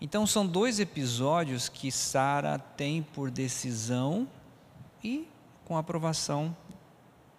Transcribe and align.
Então 0.00 0.26
são 0.26 0.46
dois 0.46 0.80
episódios 0.80 1.68
que 1.68 1.92
Sara 1.92 2.58
tem 2.58 3.02
por 3.02 3.30
decisão 3.30 4.26
e 5.04 5.28
com 5.66 5.76
aprovação 5.76 6.56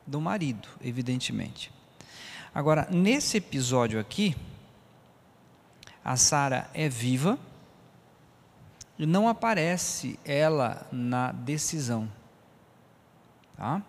do 0.06 0.22
marido, 0.22 0.68
evidentemente. 0.80 1.72
Agora, 2.54 2.88
nesse 2.92 3.38
episódio 3.38 4.00
aqui, 4.00 4.36
a 6.04 6.16
Sara 6.16 6.70
é 6.74 6.88
viva 6.88 7.40
e 9.00 9.06
não 9.08 9.28
aparece 9.28 10.20
ela 10.24 10.88
na 10.92 11.32
decisão. 11.32 12.12
Tá? 13.58 13.82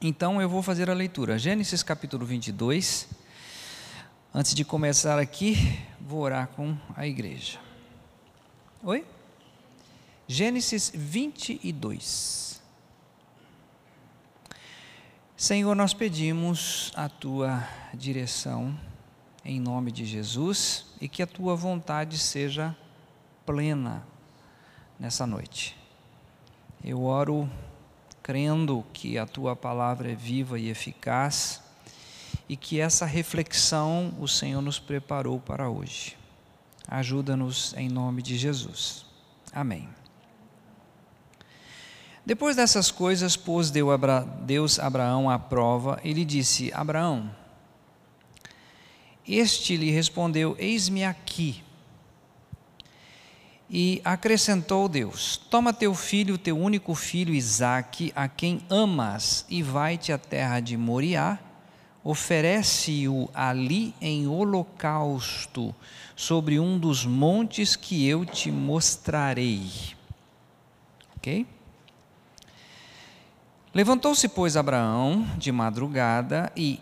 Então 0.00 0.40
eu 0.40 0.48
vou 0.48 0.62
fazer 0.62 0.88
a 0.88 0.94
leitura. 0.94 1.38
Gênesis 1.38 1.82
capítulo 1.82 2.24
22. 2.24 3.08
Antes 4.32 4.54
de 4.54 4.64
começar 4.64 5.18
aqui, 5.18 5.78
vou 6.00 6.20
orar 6.20 6.48
com 6.48 6.76
a 6.94 7.06
igreja. 7.06 7.65
Oi? 8.88 9.04
Gênesis 10.28 10.92
22. 10.94 12.62
Senhor, 15.36 15.74
nós 15.74 15.92
pedimos 15.92 16.92
a 16.94 17.08
tua 17.08 17.68
direção 17.92 18.78
em 19.44 19.58
nome 19.58 19.90
de 19.90 20.04
Jesus 20.04 20.86
e 21.00 21.08
que 21.08 21.20
a 21.20 21.26
tua 21.26 21.56
vontade 21.56 22.16
seja 22.16 22.76
plena 23.44 24.06
nessa 25.00 25.26
noite. 25.26 25.76
Eu 26.84 27.02
oro 27.02 27.50
crendo 28.22 28.84
que 28.92 29.18
a 29.18 29.26
tua 29.26 29.56
palavra 29.56 30.12
é 30.12 30.14
viva 30.14 30.60
e 30.60 30.68
eficaz 30.68 31.60
e 32.48 32.56
que 32.56 32.78
essa 32.78 33.04
reflexão 33.04 34.14
o 34.20 34.28
Senhor 34.28 34.62
nos 34.62 34.78
preparou 34.78 35.40
para 35.40 35.68
hoje. 35.68 36.16
Ajuda-nos 36.88 37.74
em 37.76 37.88
nome 37.88 38.22
de 38.22 38.36
Jesus. 38.36 39.04
Amém. 39.52 39.88
Depois 42.24 42.56
dessas 42.56 42.90
coisas, 42.90 43.36
pôs 43.36 43.70
Deus 43.70 44.78
Abraão 44.78 45.30
à 45.30 45.38
prova 45.38 46.00
e 46.02 46.12
lhe 46.12 46.24
disse: 46.24 46.72
Abraão, 46.74 47.30
este 49.26 49.76
lhe 49.76 49.90
respondeu: 49.90 50.56
Eis-me 50.58 51.04
aqui. 51.04 51.64
E 53.70 54.00
acrescentou 54.04 54.88
Deus: 54.88 55.36
Toma 55.36 55.72
teu 55.72 55.94
filho, 55.94 56.38
teu 56.38 56.58
único 56.58 56.94
filho 56.94 57.34
Isaque, 57.34 58.12
a 58.14 58.28
quem 58.28 58.60
amas, 58.70 59.44
e 59.48 59.62
vai-te 59.62 60.12
à 60.12 60.18
terra 60.18 60.60
de 60.60 60.76
Moriá, 60.76 61.38
oferece-o 62.06 63.28
ali 63.34 63.92
em 64.00 64.28
holocausto 64.28 65.74
sobre 66.14 66.60
um 66.60 66.78
dos 66.78 67.04
montes 67.04 67.74
que 67.74 68.06
eu 68.06 68.24
te 68.24 68.48
mostrarei. 68.48 69.68
Ok? 71.16 71.44
Levantou-se, 73.74 74.28
pois, 74.28 74.56
Abraão 74.56 75.26
de 75.36 75.50
madrugada 75.50 76.52
e, 76.56 76.78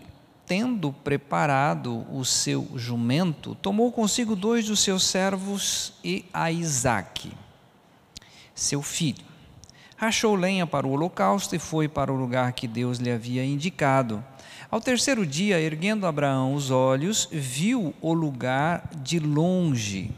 tendo 0.47 0.92
preparado 0.92 2.05
o 2.14 2.22
seu 2.22 2.69
jumento, 2.77 3.55
tomou 3.55 3.91
consigo 3.91 4.36
dois 4.36 4.66
dos 4.66 4.81
seus 4.81 5.05
servos 5.05 5.94
e 6.05 6.27
a 6.34 6.53
Isaque, 6.53 7.33
seu 8.55 8.83
filho. 8.83 9.25
Rachou 9.97 10.34
lenha 10.34 10.66
para 10.66 10.86
o 10.86 10.91
holocausto 10.91 11.56
e 11.56 11.59
foi 11.59 11.88
para 11.88 12.12
o 12.12 12.16
lugar 12.16 12.53
que 12.53 12.69
Deus 12.69 12.98
lhe 12.98 13.11
havia 13.11 13.42
indicado. 13.42 14.22
Ao 14.70 14.80
terceiro 14.80 15.26
dia, 15.26 15.60
erguendo 15.60 16.06
Abraão 16.06 16.54
os 16.54 16.70
olhos, 16.70 17.28
viu 17.30 17.94
o 18.00 18.12
lugar 18.12 18.88
de 18.96 19.18
longe. 19.18 20.10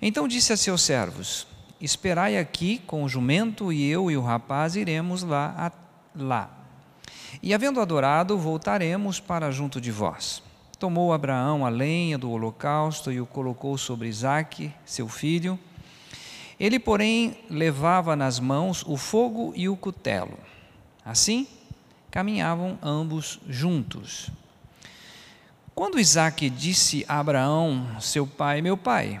Então 0.00 0.28
disse 0.28 0.52
a 0.52 0.56
seus 0.56 0.82
servos: 0.82 1.46
Esperai 1.80 2.36
aqui 2.36 2.78
com 2.86 3.04
o 3.04 3.08
jumento, 3.08 3.72
e 3.72 3.88
eu 3.88 4.10
e 4.10 4.16
o 4.16 4.22
rapaz 4.22 4.76
iremos 4.76 5.22
lá. 5.22 5.54
A, 5.56 5.72
lá. 6.14 6.50
E 7.42 7.52
havendo 7.52 7.80
adorado, 7.80 8.38
voltaremos 8.38 9.20
para 9.20 9.50
junto 9.50 9.80
de 9.80 9.90
vós. 9.90 10.42
Tomou 10.78 11.12
Abraão 11.12 11.64
a 11.64 11.68
lenha 11.68 12.18
do 12.18 12.30
holocausto 12.30 13.10
e 13.10 13.20
o 13.20 13.26
colocou 13.26 13.78
sobre 13.78 14.08
Isaque, 14.08 14.72
seu 14.84 15.08
filho. 15.08 15.58
Ele, 16.58 16.78
porém, 16.78 17.38
levava 17.48 18.16
nas 18.16 18.40
mãos 18.40 18.82
o 18.86 18.96
fogo 18.96 19.52
e 19.54 19.68
o 19.68 19.76
cutelo. 19.76 20.38
Assim, 21.04 21.46
caminhavam 22.16 22.78
ambos 22.82 23.38
juntos. 23.46 24.30
Quando 25.74 26.00
Isaac 26.00 26.48
disse 26.48 27.04
a 27.06 27.20
Abraão, 27.20 28.00
seu 28.00 28.26
pai, 28.26 28.62
meu 28.62 28.74
pai, 28.74 29.20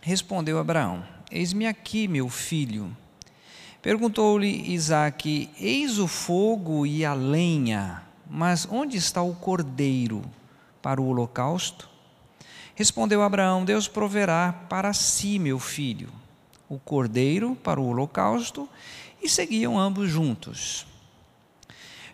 respondeu 0.00 0.58
Abraão: 0.58 1.04
Eis-me 1.30 1.66
aqui, 1.66 2.08
meu 2.08 2.30
filho. 2.30 2.96
Perguntou-lhe 3.82 4.72
Isaac: 4.72 5.50
Eis 5.60 5.98
o 5.98 6.08
fogo 6.08 6.86
e 6.86 7.04
a 7.04 7.12
lenha, 7.12 8.02
mas 8.26 8.66
onde 8.70 8.96
está 8.96 9.20
o 9.20 9.34
cordeiro 9.34 10.22
para 10.80 11.02
o 11.02 11.08
holocausto? 11.08 11.86
Respondeu 12.74 13.22
Abraão: 13.22 13.62
Deus 13.62 13.86
proverá 13.86 14.54
para 14.70 14.94
si, 14.94 15.38
meu 15.38 15.58
filho, 15.58 16.08
o 16.66 16.78
cordeiro 16.78 17.54
para 17.56 17.78
o 17.78 17.88
holocausto, 17.88 18.66
e 19.22 19.28
seguiam 19.28 19.78
ambos 19.78 20.08
juntos. 20.08 20.87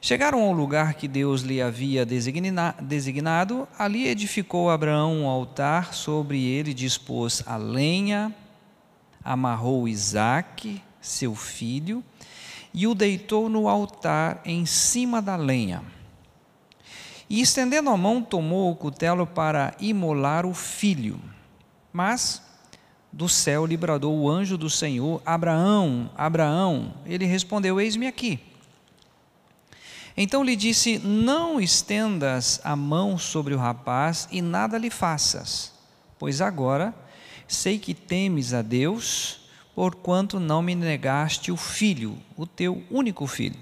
Chegaram 0.04 0.42
ao 0.42 0.52
lugar 0.52 0.92
que 0.92 1.08
Deus 1.08 1.40
lhe 1.40 1.62
havia 1.62 2.04
designado, 2.04 3.66
ali 3.78 4.06
edificou 4.06 4.68
Abraão 4.68 5.22
um 5.22 5.26
altar, 5.26 5.94
sobre 5.94 6.44
ele 6.44 6.74
dispôs 6.74 7.42
a 7.46 7.56
lenha, 7.56 8.30
amarrou 9.24 9.88
Isaque, 9.88 10.82
seu 11.00 11.34
filho, 11.34 12.04
e 12.74 12.86
o 12.86 12.94
deitou 12.94 13.48
no 13.48 13.66
altar 13.66 14.42
em 14.44 14.66
cima 14.66 15.22
da 15.22 15.36
lenha. 15.36 15.82
E 17.30 17.40
estendendo 17.40 17.88
a 17.88 17.96
mão, 17.96 18.20
tomou 18.20 18.70
o 18.70 18.76
cutelo 18.76 19.26
para 19.26 19.74
imolar 19.80 20.44
o 20.44 20.52
filho. 20.52 21.18
Mas 21.90 22.42
do 23.10 23.26
céu 23.26 23.64
lhe 23.64 23.78
bradou 23.78 24.14
o 24.14 24.28
anjo 24.28 24.58
do 24.58 24.68
Senhor: 24.68 25.22
Abraão, 25.24 26.10
Abraão. 26.14 26.92
Ele 27.06 27.24
respondeu: 27.24 27.80
Eis-me 27.80 28.06
aqui. 28.06 28.52
Então 30.16 30.44
lhe 30.44 30.54
disse: 30.54 30.98
Não 30.98 31.60
estendas 31.60 32.60
a 32.62 32.76
mão 32.76 33.18
sobre 33.18 33.54
o 33.54 33.58
rapaz 33.58 34.28
e 34.30 34.40
nada 34.40 34.78
lhe 34.78 34.90
faças, 34.90 35.72
pois 36.18 36.40
agora 36.40 36.94
sei 37.48 37.78
que 37.78 37.94
temes 37.94 38.54
a 38.54 38.62
Deus, 38.62 39.40
porquanto 39.74 40.38
não 40.38 40.62
me 40.62 40.74
negaste 40.74 41.50
o 41.50 41.56
filho, 41.56 42.16
o 42.36 42.46
teu 42.46 42.82
único 42.90 43.26
filho. 43.26 43.58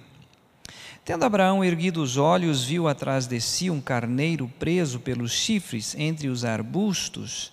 Tendo 1.04 1.24
Abraão 1.24 1.64
erguido 1.64 2.00
os 2.00 2.16
olhos, 2.16 2.62
viu 2.62 2.86
atrás 2.86 3.26
de 3.26 3.40
si 3.40 3.68
um 3.68 3.80
carneiro 3.80 4.48
preso 4.58 5.00
pelos 5.00 5.32
chifres 5.32 5.96
entre 5.98 6.28
os 6.28 6.44
arbustos. 6.44 7.52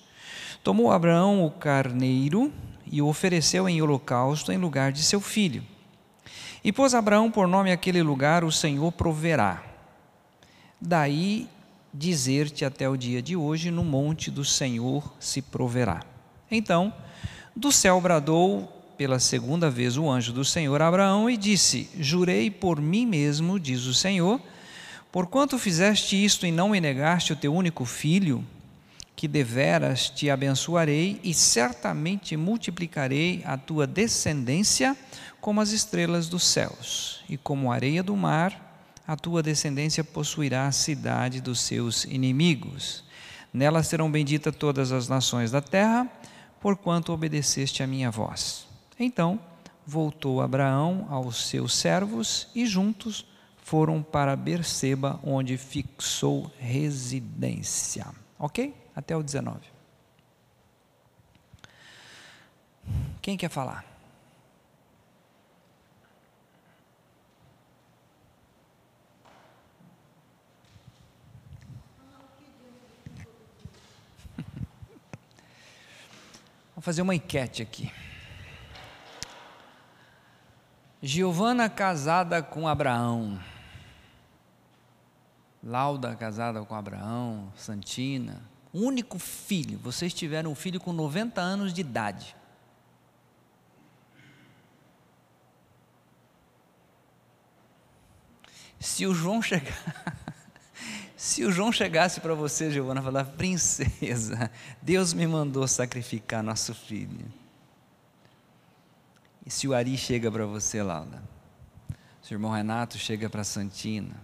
Tomou 0.64 0.92
Abraão 0.92 1.44
o 1.44 1.50
carneiro 1.50 2.54
e 2.86 3.02
o 3.02 3.08
ofereceu 3.08 3.68
em 3.68 3.82
holocausto 3.82 4.52
em 4.52 4.58
lugar 4.58 4.92
de 4.92 5.02
seu 5.02 5.20
filho. 5.20 5.64
E 6.64 6.72
pôs 6.72 6.94
Abraão 6.94 7.32
por 7.32 7.48
nome 7.48 7.72
aquele 7.72 8.02
lugar: 8.02 8.44
O 8.44 8.52
Senhor 8.52 8.92
proverá. 8.92 9.64
Daí 10.80 11.48
dizer-te 11.94 12.66
até 12.66 12.90
o 12.90 12.98
dia 12.98 13.22
de 13.22 13.36
hoje: 13.36 13.72
No 13.72 13.84
monte 13.84 14.30
do 14.30 14.44
Senhor 14.44 15.14
se 15.20 15.42
proverá. 15.42 16.02
Então, 16.52 16.94
do 17.56 17.72
céu 17.72 18.00
bradou 18.02 18.68
pela 18.98 19.20
segunda 19.20 19.70
vez 19.70 19.98
o 19.98 20.10
anjo 20.10 20.34
do 20.34 20.44
Senhor 20.44 20.82
a 20.82 20.88
Abraão 20.88 21.30
e 21.30 21.38
disse: 21.38 21.90
Jurei 21.98 22.52
por 22.52 22.82
mim 22.82 23.06
mesmo, 23.06 23.60
diz 23.60 23.86
o 23.86 23.94
Senhor, 23.94 24.42
porquanto 25.12 25.58
fizeste 25.58 26.22
isto 26.22 26.46
e 26.46 26.52
não 26.52 26.70
me 26.70 26.82
negaste 26.82 27.32
o 27.32 27.36
teu 27.36 27.54
único 27.54 27.86
filho, 27.86 28.44
que 29.20 29.28
deveras 29.28 30.10
te 30.10 30.30
abençoarei 30.30 31.20
e 31.22 31.34
certamente 31.34 32.38
multiplicarei 32.38 33.44
a 33.46 33.58
tua 33.58 33.86
descendência 33.86 34.96
como 35.42 35.60
as 35.60 35.72
estrelas 35.72 36.30
dos 36.30 36.46
céus, 36.46 37.22
e 37.28 37.36
como 37.36 37.70
a 37.70 37.76
areia 37.76 38.02
do 38.02 38.16
mar, 38.16 38.96
a 39.06 39.18
tua 39.18 39.44
descendência 39.44 40.06
possuirá 40.06 40.68
a 40.68 40.72
cidade 40.72 41.42
dos 41.42 41.60
seus 41.60 42.06
inimigos. 42.06 43.04
Nela 43.54 43.84
serão 43.84 44.10
benditas 44.10 44.56
todas 44.56 44.94
as 44.94 45.10
nações 45.10 45.52
da 45.52 45.60
terra, 45.60 46.10
porquanto 46.62 47.12
obedeceste 47.12 47.84
a 47.84 47.88
minha 47.88 48.10
voz. 48.10 48.68
Então 48.98 49.38
voltou 49.86 50.42
Abraão 50.42 51.06
aos 51.10 51.50
seus 51.50 51.76
servos 51.76 52.48
e 52.56 52.66
juntos 52.66 53.26
foram 53.58 54.02
para 54.02 54.34
Berseba, 54.38 55.20
onde 55.22 55.58
fixou 55.58 56.50
residência. 56.58 58.08
Ok? 58.40 58.79
Até 59.00 59.16
o 59.16 59.24
19. 59.24 59.62
Quem 63.22 63.38
quer 63.38 63.48
falar? 63.48 63.86
Vou 76.76 76.82
fazer 76.82 77.02
uma 77.02 77.16
enquete 77.16 77.62
aqui. 77.62 77.90
Giovana 81.02 81.70
casada 81.70 82.44
com 82.44 82.68
Abraão. 82.68 83.42
Lauda 85.64 86.14
casada 86.18 86.66
com 86.66 86.76
Abraão, 86.76 87.50
Santina. 87.56 88.59
Único 88.74 89.18
filho. 89.18 89.80
Vocês 89.80 90.14
tiveram 90.14 90.52
um 90.52 90.56
filho 90.56 90.80
com 90.80 90.94
90 90.94 91.42
anos 91.42 91.74
de 91.74 91.82
idade. 91.82 92.36
Se 98.80 99.06
o 99.06 99.14
João 99.14 99.42
chegar, 99.42 100.16
se 101.18 101.44
o 101.44 101.52
João 101.52 101.72
chegasse 101.72 102.22
para 102.22 102.34
você, 102.34 102.72
Giovana, 102.72 103.02
falar, 103.02 103.26
princesa, 103.26 104.50
Deus 104.82 105.14
me 105.14 105.28
mandou 105.28 105.68
sacrificar 105.68 106.42
nosso 106.42 106.74
filho. 106.74 107.26
E 109.46 109.52
se 109.52 109.68
o 109.68 109.74
Ari 109.74 109.98
chega 109.98 110.32
para 110.32 110.46
você, 110.46 110.82
Laura, 110.82 111.22
se 112.22 112.34
o 112.34 112.36
irmão 112.36 112.52
Renato 112.52 112.98
chega 112.98 113.30
para 113.30 113.44
Santina, 113.44 114.16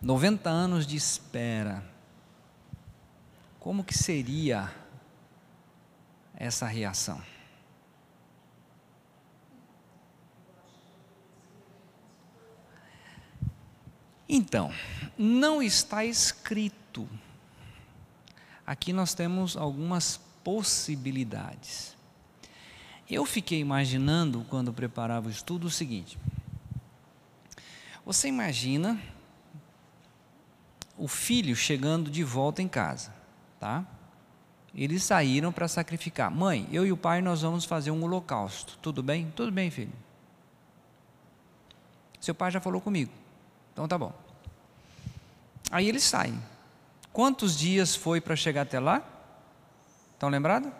90 0.00 0.48
anos 0.48 0.86
de 0.86 0.96
espera, 0.96 1.84
como 3.66 3.82
que 3.82 3.98
seria 3.98 4.72
essa 6.36 6.68
reação? 6.68 7.20
Então, 14.28 14.72
não 15.18 15.60
está 15.60 16.04
escrito. 16.04 17.08
Aqui 18.64 18.92
nós 18.92 19.14
temos 19.14 19.56
algumas 19.56 20.20
possibilidades. 20.44 21.96
Eu 23.10 23.26
fiquei 23.26 23.58
imaginando, 23.58 24.46
quando 24.48 24.72
preparava 24.72 25.26
o 25.26 25.30
estudo, 25.32 25.66
o 25.66 25.70
seguinte: 25.72 26.16
você 28.04 28.28
imagina 28.28 28.96
o 30.96 31.08
filho 31.08 31.56
chegando 31.56 32.08
de 32.08 32.22
volta 32.22 32.62
em 32.62 32.68
casa, 32.68 33.25
tá? 33.58 33.84
Eles 34.74 35.02
saíram 35.02 35.50
para 35.50 35.68
sacrificar. 35.68 36.30
Mãe, 36.30 36.68
eu 36.70 36.86
e 36.86 36.92
o 36.92 36.96
pai 36.96 37.22
nós 37.22 37.42
vamos 37.42 37.64
fazer 37.64 37.90
um 37.90 38.02
holocausto. 38.04 38.78
Tudo 38.82 39.02
bem? 39.02 39.32
Tudo 39.34 39.50
bem, 39.50 39.70
filho. 39.70 39.92
Seu 42.20 42.34
pai 42.34 42.50
já 42.50 42.60
falou 42.60 42.80
comigo. 42.80 43.10
Então 43.72 43.88
tá 43.88 43.96
bom. 43.96 44.12
Aí 45.70 45.88
eles 45.88 46.02
saem. 46.02 46.38
Quantos 47.12 47.56
dias 47.56 47.96
foi 47.96 48.20
para 48.20 48.36
chegar 48.36 48.62
até 48.62 48.78
lá? 48.78 49.02
Estão 50.12 50.28
lembrados? 50.28 50.70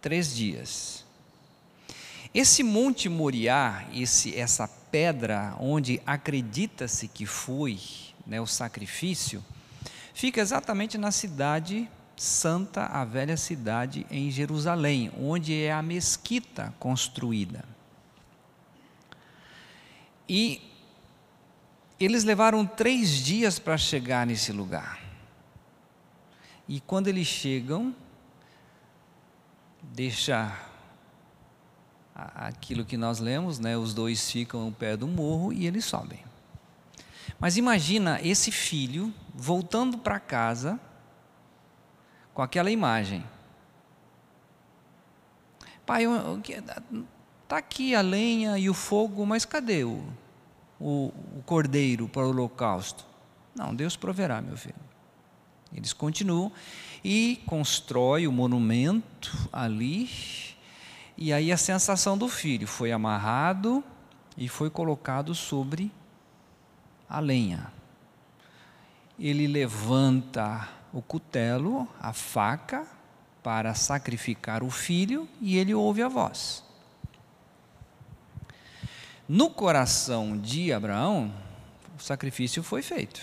Três 0.00 0.34
dias. 0.34 1.04
Esse 2.32 2.62
Monte 2.62 3.08
Moriá, 3.08 3.86
esse, 3.92 4.38
essa 4.38 4.68
pedra 4.68 5.56
onde 5.58 6.00
acredita-se 6.06 7.08
que 7.08 7.26
foi 7.26 7.80
né, 8.26 8.40
o 8.40 8.46
sacrifício, 8.46 9.42
fica 10.18 10.40
exatamente 10.40 10.98
na 10.98 11.12
cidade 11.12 11.88
santa, 12.16 12.86
a 12.86 13.04
velha 13.04 13.36
cidade 13.36 14.04
em 14.10 14.28
Jerusalém, 14.32 15.12
onde 15.16 15.54
é 15.54 15.72
a 15.72 15.80
mesquita 15.80 16.74
construída. 16.80 17.64
E 20.28 20.60
eles 22.00 22.24
levaram 22.24 22.66
três 22.66 23.10
dias 23.10 23.60
para 23.60 23.78
chegar 23.78 24.26
nesse 24.26 24.50
lugar. 24.50 24.98
E 26.66 26.80
quando 26.80 27.06
eles 27.06 27.28
chegam, 27.28 27.94
deixa 29.80 30.52
aquilo 32.12 32.84
que 32.84 32.96
nós 32.96 33.20
lemos, 33.20 33.60
né? 33.60 33.78
Os 33.78 33.94
dois 33.94 34.28
ficam 34.28 34.62
ao 34.62 34.72
pé 34.72 34.96
do 34.96 35.06
morro 35.06 35.52
e 35.52 35.64
eles 35.64 35.84
sobem. 35.84 36.18
Mas 37.38 37.56
imagina 37.56 38.20
esse 38.20 38.50
filho 38.50 39.14
voltando 39.38 39.96
para 39.96 40.18
casa 40.18 40.80
com 42.34 42.42
aquela 42.42 42.72
imagem. 42.72 43.24
Pai, 45.86 46.02
está 47.44 47.56
aqui 47.56 47.94
a 47.94 48.00
lenha 48.00 48.58
e 48.58 48.68
o 48.68 48.74
fogo, 48.74 49.24
mas 49.24 49.44
cadê 49.44 49.84
o, 49.84 50.02
o, 50.80 51.12
o 51.36 51.42
cordeiro 51.46 52.08
para 52.08 52.26
o 52.26 52.30
holocausto? 52.30 53.06
Não, 53.54 53.72
Deus 53.74 53.96
proverá, 53.96 54.42
meu 54.42 54.56
filho. 54.56 54.74
Eles 55.72 55.92
continuam 55.92 56.50
e 57.04 57.40
constrói 57.46 58.26
o 58.26 58.32
monumento 58.32 59.48
ali. 59.52 60.10
E 61.16 61.32
aí 61.32 61.52
a 61.52 61.56
sensação 61.56 62.18
do 62.18 62.28
filho 62.28 62.66
foi 62.66 62.90
amarrado 62.90 63.84
e 64.36 64.48
foi 64.48 64.68
colocado 64.68 65.34
sobre 65.34 65.92
a 67.08 67.20
lenha. 67.20 67.77
Ele 69.18 69.46
levanta 69.46 70.68
o 70.92 71.02
cutelo, 71.02 71.88
a 72.00 72.12
faca, 72.12 72.86
para 73.42 73.74
sacrificar 73.74 74.62
o 74.62 74.70
filho 74.70 75.28
e 75.40 75.56
ele 75.56 75.74
ouve 75.74 76.02
a 76.02 76.08
voz. 76.08 76.62
No 79.28 79.50
coração 79.50 80.38
de 80.38 80.72
Abraão, 80.72 81.32
o 81.98 82.02
sacrifício 82.02 82.62
foi 82.62 82.82
feito, 82.82 83.20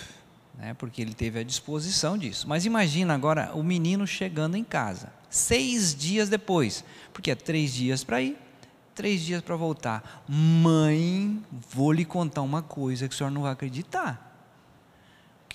né, 0.55 0.73
porque 0.75 1.01
ele 1.01 1.13
teve 1.13 1.39
a 1.39 1.43
disposição 1.43 2.17
disso. 2.17 2.47
Mas 2.47 2.65
imagina 2.65 3.13
agora 3.13 3.51
o 3.53 3.63
menino 3.63 4.05
chegando 4.05 4.55
em 4.55 4.63
casa, 4.63 5.11
seis 5.29 5.95
dias 5.95 6.29
depois, 6.29 6.83
porque 7.13 7.31
é 7.31 7.35
três 7.35 7.73
dias 7.73 8.03
para 8.03 8.21
ir, 8.21 8.37
três 8.93 9.21
dias 9.21 9.41
para 9.41 9.55
voltar. 9.55 10.23
Mãe, 10.27 11.43
vou 11.69 11.91
lhe 11.91 12.05
contar 12.05 12.41
uma 12.41 12.61
coisa 12.61 13.07
que 13.07 13.13
o 13.13 13.17
senhor 13.17 13.29
não 13.29 13.43
vai 13.43 13.51
acreditar. 13.51 14.24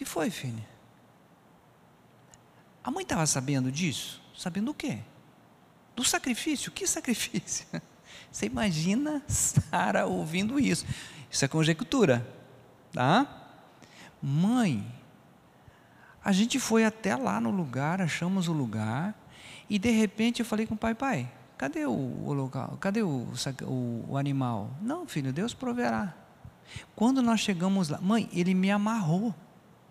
Que 0.00 0.06
foi, 0.06 0.30
filha? 0.30 0.66
A 2.82 2.90
mãe 2.90 3.02
estava 3.02 3.26
sabendo 3.26 3.70
disso? 3.70 4.22
Sabendo 4.34 4.70
o 4.70 4.74
quê? 4.74 5.00
Do 5.94 6.02
sacrifício? 6.02 6.72
Que 6.72 6.86
sacrifício? 6.86 7.66
Você 8.32 8.46
imagina 8.46 9.22
Sara 9.28 10.06
ouvindo 10.06 10.58
isso? 10.58 10.86
Isso 11.30 11.44
é 11.44 11.48
conjectura, 11.48 12.26
tá? 12.94 13.28
Mãe, 14.22 14.90
a 16.24 16.32
gente 16.32 16.58
foi 16.58 16.86
até 16.86 17.14
lá 17.14 17.38
no 17.38 17.50
lugar, 17.50 18.00
achamos 18.00 18.48
o 18.48 18.54
lugar, 18.54 19.14
e 19.68 19.78
de 19.78 19.90
repente 19.90 20.40
eu 20.40 20.46
falei 20.46 20.66
com 20.66 20.72
o 20.76 20.78
pai, 20.78 20.94
pai, 20.94 21.30
cadê 21.58 21.84
o, 21.84 21.92
o 21.92 22.32
local? 22.32 22.78
Cadê 22.80 23.02
o, 23.02 23.26
o, 23.64 24.04
o 24.08 24.16
animal? 24.16 24.70
Não, 24.80 25.06
filho, 25.06 25.30
Deus 25.30 25.52
proverá. 25.52 26.14
Quando 26.96 27.20
nós 27.20 27.40
chegamos 27.40 27.90
lá, 27.90 28.00
mãe, 28.00 28.30
ele 28.32 28.54
me 28.54 28.70
amarrou. 28.70 29.34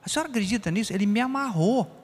A 0.04 0.10
senhora 0.10 0.30
acredita 0.30 0.72
nisso? 0.72 0.94
Ele 0.94 1.06
me 1.06 1.20
amarrou 1.20 2.00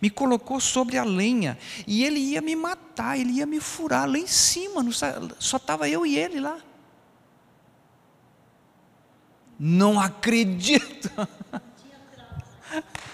me 0.00 0.10
colocou 0.10 0.60
sobre 0.60 0.98
a 0.98 1.04
lenha, 1.04 1.56
e 1.86 2.04
ele 2.04 2.18
ia 2.18 2.40
me 2.40 2.56
matar, 2.56 3.18
ele 3.18 3.34
ia 3.34 3.46
me 3.46 3.60
furar 3.60 4.08
lá 4.08 4.18
em 4.18 4.26
cima, 4.26 4.84
só 5.38 5.56
estava 5.56 5.88
eu 5.88 6.04
e 6.04 6.18
ele 6.18 6.40
lá. 6.40 6.58
Não 9.58 9.98
acredito. 9.98 11.10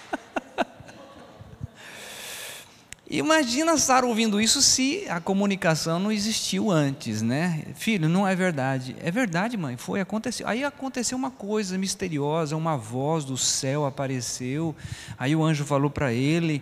Imagina 3.16 3.78
Sara 3.78 4.04
ouvindo 4.04 4.40
isso 4.40 4.60
se 4.60 5.08
a 5.08 5.20
comunicação 5.20 6.00
não 6.00 6.10
existiu 6.10 6.68
antes, 6.68 7.22
né? 7.22 7.62
Filho, 7.76 8.08
não 8.08 8.26
é 8.26 8.34
verdade. 8.34 8.96
É 9.00 9.08
verdade, 9.08 9.56
mãe, 9.56 9.76
foi, 9.76 10.00
aconteceu. 10.00 10.48
Aí 10.48 10.64
aconteceu 10.64 11.16
uma 11.16 11.30
coisa 11.30 11.78
misteriosa, 11.78 12.56
uma 12.56 12.76
voz 12.76 13.24
do 13.24 13.36
céu 13.36 13.86
apareceu. 13.86 14.74
Aí 15.16 15.36
o 15.36 15.44
anjo 15.44 15.64
falou 15.64 15.90
para 15.90 16.12
ele, 16.12 16.60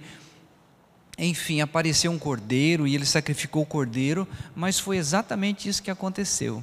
enfim, 1.16 1.62
apareceu 1.62 2.11
um 2.11 2.18
cordeiro 2.18 2.87
e 2.87 2.94
ele 2.94 3.06
sacrificou 3.06 3.62
o 3.62 3.66
cordeiro, 3.66 4.28
mas 4.54 4.78
foi 4.78 4.99
exatamente 4.99 5.71
isso 5.71 5.82
que 5.82 5.90
aconteceu. 5.90 6.62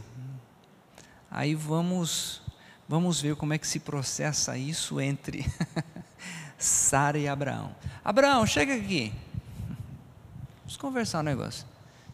Aí 1.31 1.55
vamos 1.55 2.43
vamos 2.87 3.19
ver 3.19 3.35
como 3.35 3.53
é 3.53 3.57
que 3.57 3.67
se 3.67 3.79
processa 3.79 4.55
isso 4.55 5.01
entre 5.01 5.51
Sara 6.59 7.17
e 7.17 7.27
Abraão. 7.27 7.75
Abraão, 8.05 8.45
chega 8.45 8.75
aqui. 8.75 9.11
Vamos 10.69 10.77
conversar 10.77 11.21
um 11.21 11.23
negócio. 11.23 11.65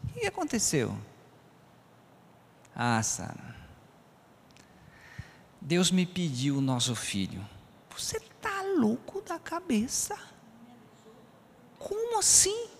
O 0.02 0.18
que 0.18 0.26
aconteceu? 0.26 0.96
Ah, 2.74 3.02
Sara. 3.02 3.54
Deus 5.60 5.90
me 5.90 6.06
pediu 6.06 6.56
o 6.56 6.60
nosso 6.62 6.94
filho. 6.94 7.46
Você 7.94 8.16
está 8.16 8.62
louco 8.78 9.20
da 9.20 9.38
cabeça? 9.38 10.18
Como 11.78 12.18
assim? 12.18 12.70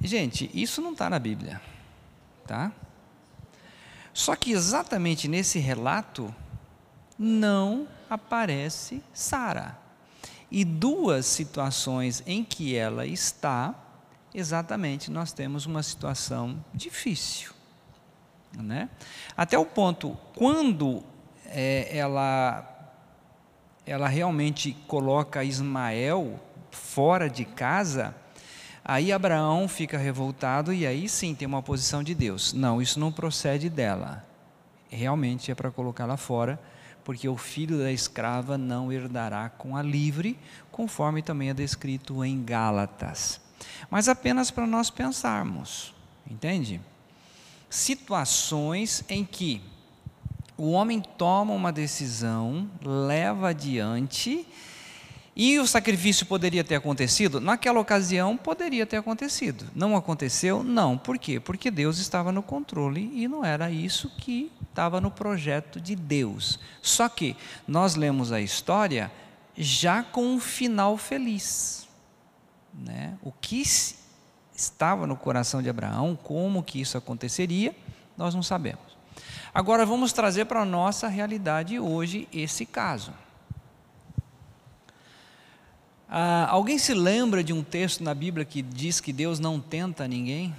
Gente, 0.00 0.50
isso 0.54 0.80
não 0.80 0.92
está 0.92 1.10
na 1.10 1.18
Bíblia, 1.18 1.60
tá? 2.46 2.72
Só 4.14 4.34
que 4.34 4.52
exatamente 4.52 5.28
nesse 5.28 5.58
relato 5.58 6.34
não 7.18 7.86
aparece 8.08 9.02
Sara. 9.12 9.87
E 10.50 10.64
duas 10.64 11.26
situações 11.26 12.22
em 12.26 12.42
que 12.42 12.74
ela 12.74 13.06
está, 13.06 13.74
exatamente 14.34 15.10
nós 15.10 15.32
temos 15.32 15.66
uma 15.66 15.82
situação 15.82 16.64
difícil. 16.72 17.52
Né? 18.56 18.88
Até 19.36 19.58
o 19.58 19.66
ponto, 19.66 20.16
quando 20.34 21.02
é, 21.44 21.96
ela, 21.96 22.66
ela 23.84 24.08
realmente 24.08 24.72
coloca 24.86 25.44
Ismael 25.44 26.40
fora 26.70 27.28
de 27.28 27.44
casa, 27.44 28.14
aí 28.84 29.12
Abraão 29.12 29.68
fica 29.68 29.98
revoltado 29.98 30.72
e 30.72 30.86
aí 30.86 31.08
sim 31.08 31.34
tem 31.34 31.46
uma 31.46 31.62
posição 31.62 32.02
de 32.02 32.14
Deus. 32.14 32.52
Não, 32.54 32.80
isso 32.80 32.98
não 32.98 33.12
procede 33.12 33.68
dela. 33.68 34.24
Realmente 34.88 35.50
é 35.50 35.54
para 35.54 35.70
colocá-la 35.70 36.16
fora 36.16 36.58
porque 37.08 37.26
o 37.26 37.38
filho 37.38 37.78
da 37.78 37.90
escrava 37.90 38.58
não 38.58 38.92
herdará 38.92 39.48
com 39.48 39.74
a 39.74 39.80
livre, 39.80 40.38
conforme 40.70 41.22
também 41.22 41.48
é 41.48 41.54
descrito 41.54 42.22
em 42.22 42.44
Gálatas. 42.44 43.40
Mas 43.90 44.10
apenas 44.10 44.50
para 44.50 44.66
nós 44.66 44.90
pensarmos, 44.90 45.94
entende? 46.30 46.78
Situações 47.70 49.02
em 49.08 49.24
que 49.24 49.62
o 50.54 50.72
homem 50.72 51.00
toma 51.00 51.54
uma 51.54 51.72
decisão, 51.72 52.70
leva 52.84 53.48
adiante, 53.48 54.46
e 55.40 55.56
o 55.60 55.68
sacrifício 55.68 56.26
poderia 56.26 56.64
ter 56.64 56.74
acontecido? 56.74 57.40
Naquela 57.40 57.78
ocasião, 57.78 58.36
poderia 58.36 58.84
ter 58.84 58.96
acontecido. 58.96 59.66
Não 59.72 59.94
aconteceu? 59.94 60.64
Não. 60.64 60.98
Por 60.98 61.16
quê? 61.16 61.38
Porque 61.38 61.70
Deus 61.70 61.98
estava 61.98 62.32
no 62.32 62.42
controle 62.42 63.08
e 63.14 63.28
não 63.28 63.44
era 63.44 63.70
isso 63.70 64.10
que 64.18 64.50
estava 64.68 65.00
no 65.00 65.12
projeto 65.12 65.80
de 65.80 65.94
Deus. 65.94 66.58
Só 66.82 67.08
que 67.08 67.36
nós 67.68 67.94
lemos 67.94 68.32
a 68.32 68.40
história 68.40 69.12
já 69.56 70.02
com 70.02 70.26
um 70.26 70.40
final 70.40 70.96
feliz. 70.96 71.86
Né? 72.74 73.16
O 73.22 73.30
que 73.30 73.62
estava 74.52 75.06
no 75.06 75.16
coração 75.16 75.62
de 75.62 75.70
Abraão, 75.70 76.18
como 76.20 76.64
que 76.64 76.80
isso 76.80 76.98
aconteceria, 76.98 77.76
nós 78.16 78.34
não 78.34 78.42
sabemos. 78.42 78.98
Agora 79.54 79.86
vamos 79.86 80.12
trazer 80.12 80.46
para 80.46 80.62
a 80.62 80.64
nossa 80.64 81.06
realidade 81.06 81.78
hoje 81.78 82.26
esse 82.32 82.66
caso. 82.66 83.12
Ah, 86.08 86.46
alguém 86.48 86.78
se 86.78 86.94
lembra 86.94 87.44
de 87.44 87.52
um 87.52 87.62
texto 87.62 88.02
na 88.02 88.14
Bíblia 88.14 88.44
que 88.44 88.62
diz 88.62 88.98
que 88.98 89.12
Deus 89.12 89.38
não 89.38 89.60
tenta 89.60 90.08
ninguém? 90.08 90.54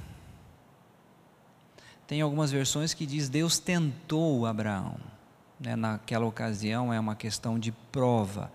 Tem 2.06 2.22
algumas 2.22 2.52
versões 2.52 2.94
que 2.94 3.06
diz 3.06 3.30
Deus 3.30 3.58
tentou 3.58 4.46
Abraão. 4.46 4.96
Né? 5.60 5.76
Naquela 5.76 6.26
ocasião 6.26 6.94
é 6.94 7.00
uma 7.00 7.16
questão 7.16 7.58
de 7.58 7.72
prova. 7.72 8.52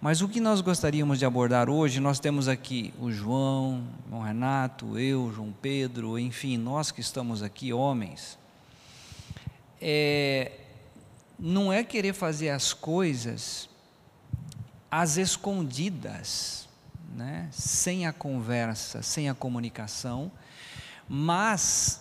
Mas 0.00 0.20
o 0.20 0.28
que 0.28 0.40
nós 0.40 0.60
gostaríamos 0.60 1.18
de 1.18 1.24
abordar 1.24 1.68
hoje, 1.68 1.98
nós 1.98 2.20
temos 2.20 2.46
aqui 2.48 2.94
o 3.00 3.10
João, 3.10 3.82
o 4.10 4.20
Renato, 4.20 4.98
eu, 4.98 5.32
João 5.32 5.52
Pedro, 5.60 6.18
enfim, 6.18 6.56
nós 6.56 6.92
que 6.92 7.00
estamos 7.00 7.42
aqui, 7.42 7.72
homens. 7.72 8.38
É, 9.80 10.52
não 11.38 11.72
é 11.72 11.82
querer 11.82 12.12
fazer 12.12 12.50
as 12.50 12.72
coisas 12.72 13.68
às 14.96 15.18
escondidas, 15.18 16.66
né? 17.14 17.48
sem 17.52 18.06
a 18.06 18.14
conversa, 18.14 19.02
sem 19.02 19.28
a 19.28 19.34
comunicação, 19.34 20.32
mas 21.06 22.00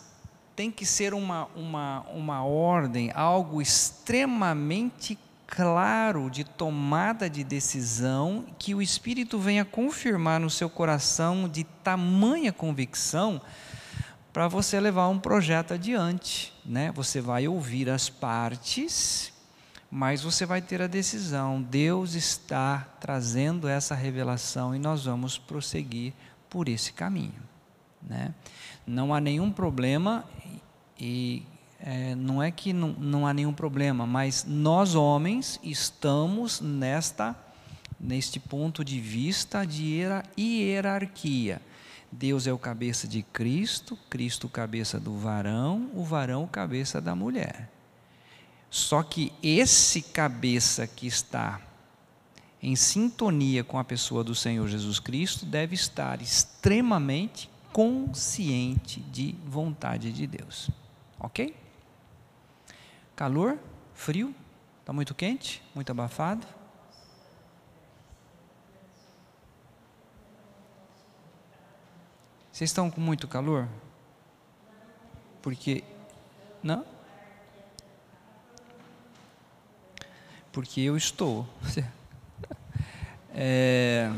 tem 0.56 0.72
que 0.72 0.86
ser 0.86 1.14
uma, 1.14 1.50
uma, 1.58 2.06
uma 2.14 2.46
ordem, 2.46 3.12
algo 3.14 3.62
extremamente 3.62 5.20
claro 5.46 6.30
de 6.30 6.46
tomada 6.46 7.30
de 7.30 7.44
decisão, 7.44 8.46
que 8.58 8.74
o 8.74 8.82
Espírito 8.82 9.38
venha 9.38 9.66
confirmar 9.66 10.40
no 10.40 10.50
seu 10.50 10.70
coração 10.70 11.50
de 11.50 11.66
tamanha 11.66 12.54
convicção 12.54 13.42
para 14.32 14.48
você 14.48 14.80
levar 14.80 15.10
um 15.10 15.20
projeto 15.20 15.74
adiante. 15.74 16.54
Né? 16.66 16.94
Você 16.94 17.20
vai 17.20 17.46
ouvir 17.46 17.90
as 17.90 18.08
partes, 18.08 19.34
mas 19.96 20.24
você 20.24 20.46
vai 20.46 20.62
ter 20.62 20.82
a 20.82 20.88
decisão. 20.88 21.62
Deus 21.62 22.16
está 22.16 22.80
trazendo 23.00 23.66
essa 23.66 23.96
revelação 23.96 24.76
e 24.76 24.78
nós 24.78 25.06
vamos 25.06 25.38
prosseguir 25.38 26.12
por 26.50 26.68
esse 26.68 26.92
caminho. 26.92 27.42
Né? 28.02 28.34
Não 28.86 29.14
há 29.14 29.22
nenhum 29.22 29.50
problema 29.50 30.26
e 31.00 31.44
é, 31.80 32.14
não 32.14 32.44
é 32.44 32.52
que 32.52 32.74
não, 32.74 32.90
não 32.90 33.26
há 33.26 33.34
nenhum 33.34 33.54
problema, 33.54 34.06
mas 34.06 34.44
nós 34.46 34.96
homens 34.96 35.62
estamos 35.64 36.60
nesta 36.60 37.34
neste 37.98 38.38
ponto 38.38 38.84
de 38.84 39.00
vista 39.00 39.64
de 39.64 40.04
hierarquia. 40.38 41.62
Deus 42.12 42.48
é 42.48 42.52
o 42.52 42.58
cabeça 42.58 43.08
de 43.08 43.24
Cristo, 43.24 43.98
Cristo 44.10 44.50
cabeça 44.50 45.00
do 45.00 45.18
varão, 45.18 45.90
o 45.94 46.04
varão 46.04 46.46
cabeça 46.46 47.00
da 47.00 47.16
mulher. 47.16 47.70
Só 48.76 49.02
que 49.04 49.32
esse 49.42 50.02
cabeça 50.02 50.86
que 50.86 51.08
está 51.08 51.62
em 52.62 52.76
sintonia 52.76 53.64
com 53.64 53.80
a 53.80 53.86
pessoa 53.86 54.22
do 54.22 54.36
Senhor 54.36 54.68
Jesus 54.68 55.00
Cristo 55.00 55.46
deve 55.46 55.74
estar 55.76 56.22
extremamente 56.22 57.50
consciente 57.72 59.00
de 59.00 59.34
vontade 59.46 60.12
de 60.12 60.28
Deus. 60.28 60.70
Ok? 61.18 61.56
Calor? 63.16 63.58
Frio? 63.94 64.36
Está 64.82 64.92
muito 64.92 65.16
quente? 65.16 65.64
Muito 65.74 65.90
abafado? 65.92 66.46
Vocês 72.52 72.70
estão 72.70 72.92
com 72.92 73.00
muito 73.00 73.26
calor? 73.26 73.70
Porque. 75.42 75.82
Não? 76.62 76.95
Porque 80.56 80.80
eu 80.80 80.96
estou. 80.96 81.46
É... 83.38 84.10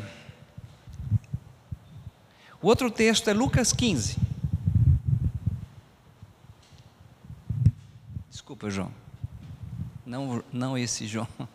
O 2.61 2.67
outro 2.67 2.91
texto 2.91 3.27
é 3.31 3.33
Lucas 3.33 3.73
15. 3.73 4.15
Desculpa, 8.29 8.69
João. 8.69 8.91
Não, 10.05 10.43
não 10.53 10.77
esse 10.77 11.07
João. 11.07 11.27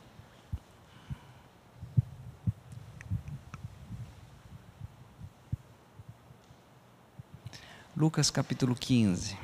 Lucas 7.96 8.28
capítulo 8.28 8.74
15. 8.74 9.38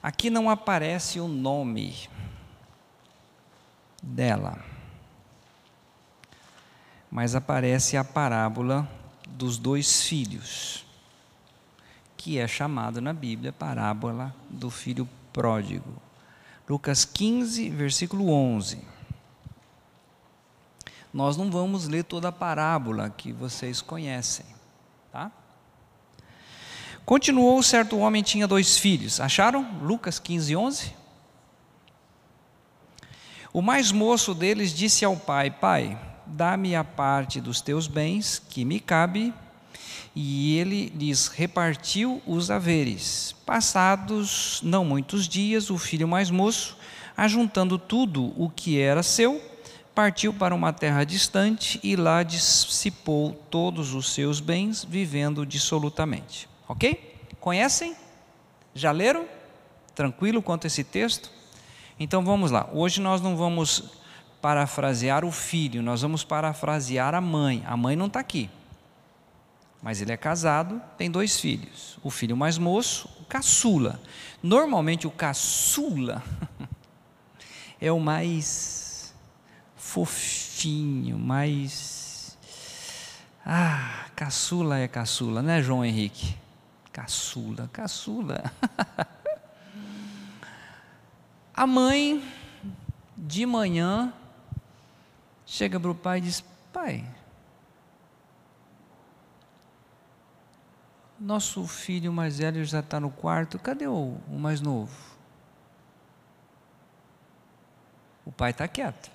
Aqui 0.00 0.30
não 0.30 0.48
aparece 0.48 1.18
o 1.18 1.26
nome 1.26 2.08
dela, 4.14 4.58
mas 7.10 7.34
aparece 7.34 7.96
a 7.96 8.04
parábola 8.04 8.88
dos 9.26 9.58
dois 9.58 10.02
filhos 10.02 10.84
que 12.16 12.38
é 12.38 12.48
chamado 12.48 13.02
na 13.02 13.12
Bíblia 13.12 13.52
parábola 13.52 14.34
do 14.48 14.70
filho 14.70 15.06
pródigo. 15.30 16.00
Lucas 16.66 17.04
15, 17.04 17.68
versículo 17.68 18.30
11. 18.30 18.78
Nós 21.12 21.36
não 21.36 21.50
vamos 21.50 21.86
ler 21.86 22.04
toda 22.04 22.28
a 22.28 22.32
parábola 22.32 23.10
que 23.10 23.30
vocês 23.30 23.82
conhecem, 23.82 24.46
tá? 25.12 25.30
Continuou, 27.04 27.62
certo 27.62 27.98
homem 27.98 28.22
tinha 28.22 28.48
dois 28.48 28.78
filhos. 28.78 29.20
Acharam? 29.20 29.78
Lucas 29.82 30.18
15, 30.18 30.56
11. 30.56 31.03
O 33.54 33.62
mais 33.62 33.92
moço 33.92 34.34
deles 34.34 34.74
disse 34.74 35.04
ao 35.04 35.16
pai: 35.16 35.48
Pai, 35.48 35.96
dá-me 36.26 36.74
a 36.74 36.82
parte 36.82 37.40
dos 37.40 37.60
teus 37.60 37.86
bens 37.86 38.42
que 38.50 38.64
me 38.64 38.80
cabe 38.80 39.32
e 40.12 40.58
ele 40.58 40.92
lhes 40.96 41.28
repartiu 41.28 42.20
os 42.26 42.50
haveres. 42.50 43.32
Passados 43.46 44.60
não 44.60 44.84
muitos 44.84 45.28
dias, 45.28 45.70
o 45.70 45.78
filho 45.78 46.08
mais 46.08 46.30
moço, 46.30 46.76
ajuntando 47.16 47.78
tudo 47.78 48.34
o 48.36 48.50
que 48.50 48.80
era 48.80 49.04
seu, 49.04 49.40
partiu 49.94 50.34
para 50.34 50.52
uma 50.52 50.72
terra 50.72 51.04
distante 51.04 51.78
e 51.80 51.94
lá 51.94 52.24
dissipou 52.24 53.34
todos 53.50 53.94
os 53.94 54.12
seus 54.12 54.40
bens, 54.40 54.84
vivendo 54.84 55.46
dissolutamente. 55.46 56.48
Ok? 56.66 57.20
Conhecem? 57.38 57.94
Já 58.74 58.90
leram? 58.90 59.26
Tranquilo 59.94 60.42
quanto 60.42 60.64
a 60.64 60.66
esse 60.66 60.82
texto? 60.82 61.43
Então 61.98 62.24
vamos 62.24 62.50
lá. 62.50 62.68
Hoje 62.72 63.00
nós 63.00 63.20
não 63.20 63.36
vamos 63.36 63.84
parafrasear 64.40 65.24
o 65.24 65.32
filho, 65.32 65.82
nós 65.82 66.02
vamos 66.02 66.24
parafrasear 66.24 67.14
a 67.14 67.20
mãe. 67.20 67.62
A 67.66 67.76
mãe 67.76 67.96
não 67.96 68.06
está 68.06 68.20
aqui. 68.20 68.50
Mas 69.82 70.00
ele 70.00 70.12
é 70.12 70.16
casado, 70.16 70.80
tem 70.96 71.10
dois 71.10 71.38
filhos. 71.38 71.98
O 72.02 72.10
filho 72.10 72.36
mais 72.36 72.58
moço, 72.58 73.08
o 73.20 73.24
caçula. 73.24 74.00
Normalmente 74.42 75.06
o 75.06 75.10
caçula 75.10 76.22
é 77.80 77.92
o 77.92 78.00
mais 78.00 79.14
fofinho, 79.76 81.18
mais. 81.18 82.36
Ah, 83.46 84.06
caçula 84.16 84.78
é 84.78 84.88
caçula, 84.88 85.42
né, 85.42 85.62
João 85.62 85.84
Henrique? 85.84 86.34
Caçula, 86.90 87.68
caçula. 87.72 88.42
A 91.54 91.68
mãe, 91.68 92.20
de 93.16 93.46
manhã, 93.46 94.12
chega 95.46 95.78
para 95.78 95.90
o 95.90 95.94
pai 95.94 96.18
e 96.18 96.22
diz: 96.22 96.40
Pai, 96.72 97.08
nosso 101.18 101.64
filho 101.66 102.12
mais 102.12 102.38
velho 102.38 102.64
já 102.64 102.80
está 102.80 102.98
no 102.98 103.10
quarto, 103.10 103.56
cadê 103.58 103.86
o, 103.86 104.16
o 104.28 104.38
mais 104.38 104.60
novo? 104.60 105.14
O 108.26 108.32
pai 108.32 108.50
está 108.50 108.66
quieto. 108.66 109.12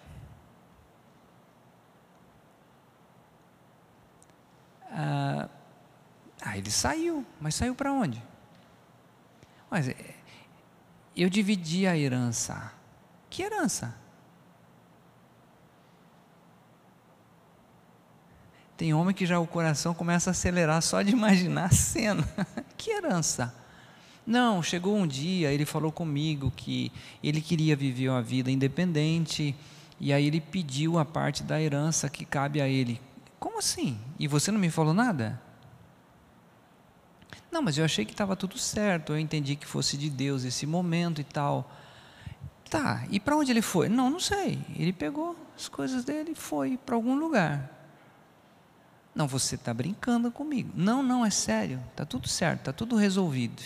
Ah, 4.92 5.50
ele 6.56 6.72
saiu, 6.72 7.26
mas 7.40 7.56
saiu 7.56 7.76
para 7.76 7.92
onde? 7.92 8.24
Mas 9.70 9.88
é, 9.90 10.16
eu 11.24 11.30
dividi 11.30 11.86
a 11.86 11.98
herança. 11.98 12.72
Que 13.30 13.44
herança? 13.44 13.96
Tem 18.78 18.94
homem 18.94 19.14
que 19.14 19.26
já 19.26 19.38
o 19.40 19.46
coração 19.46 19.94
começa 19.94 20.30
a 20.30 20.32
acelerar 20.32 20.82
só 20.82 21.02
de 21.02 21.12
imaginar 21.12 21.66
a 21.66 21.72
cena. 21.72 22.28
que 22.78 22.92
herança? 22.92 23.54
Não, 24.26 24.64
chegou 24.64 24.96
um 24.96 25.06
dia, 25.06 25.52
ele 25.52 25.66
falou 25.66 25.92
comigo 25.92 26.52
que 26.56 26.92
ele 27.22 27.42
queria 27.42 27.76
viver 27.76 28.10
uma 28.10 28.22
vida 28.22 28.50
independente 28.50 29.56
e 30.00 30.14
aí 30.14 30.26
ele 30.26 30.40
pediu 30.40 30.98
a 30.98 31.04
parte 31.04 31.44
da 31.44 31.62
herança 31.62 32.10
que 32.10 32.24
cabe 32.24 32.62
a 32.62 32.68
ele. 32.68 33.02
Como 33.38 33.60
assim? 33.60 34.00
E 34.18 34.28
você 34.28 34.52
não 34.52 34.60
me 34.60 34.70
falou 34.70 34.94
nada? 34.94 35.42
Não, 37.52 37.62
mas 37.62 37.78
eu 37.78 37.86
achei 37.86 38.06
que 38.06 38.12
estava 38.12 38.36
tudo 38.36 38.58
certo, 38.58 39.14
eu 39.14 39.20
entendi 39.20 39.56
que 39.56 39.66
fosse 39.66 39.98
de 39.98 40.10
Deus 40.10 40.44
esse 40.44 40.66
momento 40.66 41.20
e 41.20 41.24
tal. 41.24 41.70
Tá, 42.70 43.04
e 43.10 43.20
para 43.20 43.36
onde 43.36 43.52
ele 43.52 43.64
foi? 43.64 43.90
Não, 43.90 44.10
não 44.10 44.20
sei. 44.20 44.60
Ele 44.76 44.94
pegou 44.94 45.36
as 45.56 45.68
coisas 45.68 46.04
dele 46.04 46.32
e 46.32 46.36
foi 46.36 46.78
para 46.78 46.96
algum 46.96 47.16
lugar. 47.16 47.80
Não, 49.16 49.28
você 49.28 49.56
está 49.56 49.74
brincando 49.74 50.32
comigo. 50.32 50.72
Não, 50.76 51.02
não, 51.02 51.26
é 51.26 51.32
sério. 51.32 51.82
Está 51.90 52.06
tudo 52.06 52.28
certo, 52.28 52.60
está 52.60 52.74
tudo 52.74 52.96
resolvido. 52.96 53.62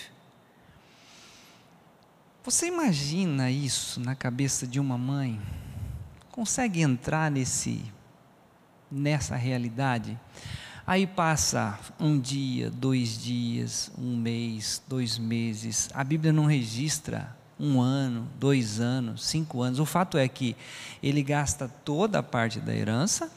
Você 2.45 2.67
imagina 2.67 3.51
isso 3.51 3.99
na 3.99 4.15
cabeça 4.15 4.65
de 4.65 4.79
uma 4.79 4.97
mãe? 4.97 5.41
Consegue 6.31 6.81
entrar 6.81 7.29
nesse, 7.29 7.83
nessa 8.89 9.35
realidade? 9.35 10.19
Aí 10.85 11.07
passa 11.07 11.79
um 11.99 12.19
dia, 12.19 12.69
dois 12.69 13.17
dias, 13.21 13.91
um 13.97 14.17
mês, 14.17 14.81
dois 14.87 15.17
meses. 15.17 15.89
A 15.93 16.03
Bíblia 16.03 16.33
não 16.33 16.45
registra 16.45 17.35
um 17.59 17.79
ano, 17.79 18.27
dois 18.37 18.79
anos, 18.79 19.25
cinco 19.25 19.61
anos. 19.61 19.79
O 19.79 19.85
fato 19.85 20.17
é 20.17 20.27
que 20.27 20.55
ele 21.01 21.23
gasta 21.23 21.67
toda 21.67 22.19
a 22.19 22.23
parte 22.23 22.59
da 22.59 22.75
herança 22.75 23.31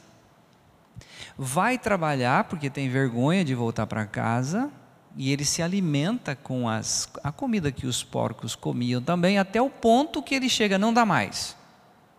vai 1.37 1.77
trabalhar 1.77 2.45
porque 2.45 2.69
tem 2.69 2.89
vergonha 2.89 3.45
de 3.45 3.53
voltar 3.53 3.85
para 3.85 4.05
casa 4.05 4.71
e 5.15 5.31
ele 5.31 5.45
se 5.45 5.61
alimenta 5.61 6.35
com 6.35 6.67
as, 6.67 7.09
a 7.23 7.31
comida 7.31 7.71
que 7.71 7.85
os 7.85 8.03
porcos 8.03 8.55
comiam 8.55 9.01
também, 9.01 9.37
até 9.37 9.61
o 9.61 9.69
ponto 9.69 10.21
que 10.21 10.35
ele 10.35 10.49
chega, 10.49 10.77
não 10.77 10.93
dá 10.93 11.05
mais, 11.05 11.55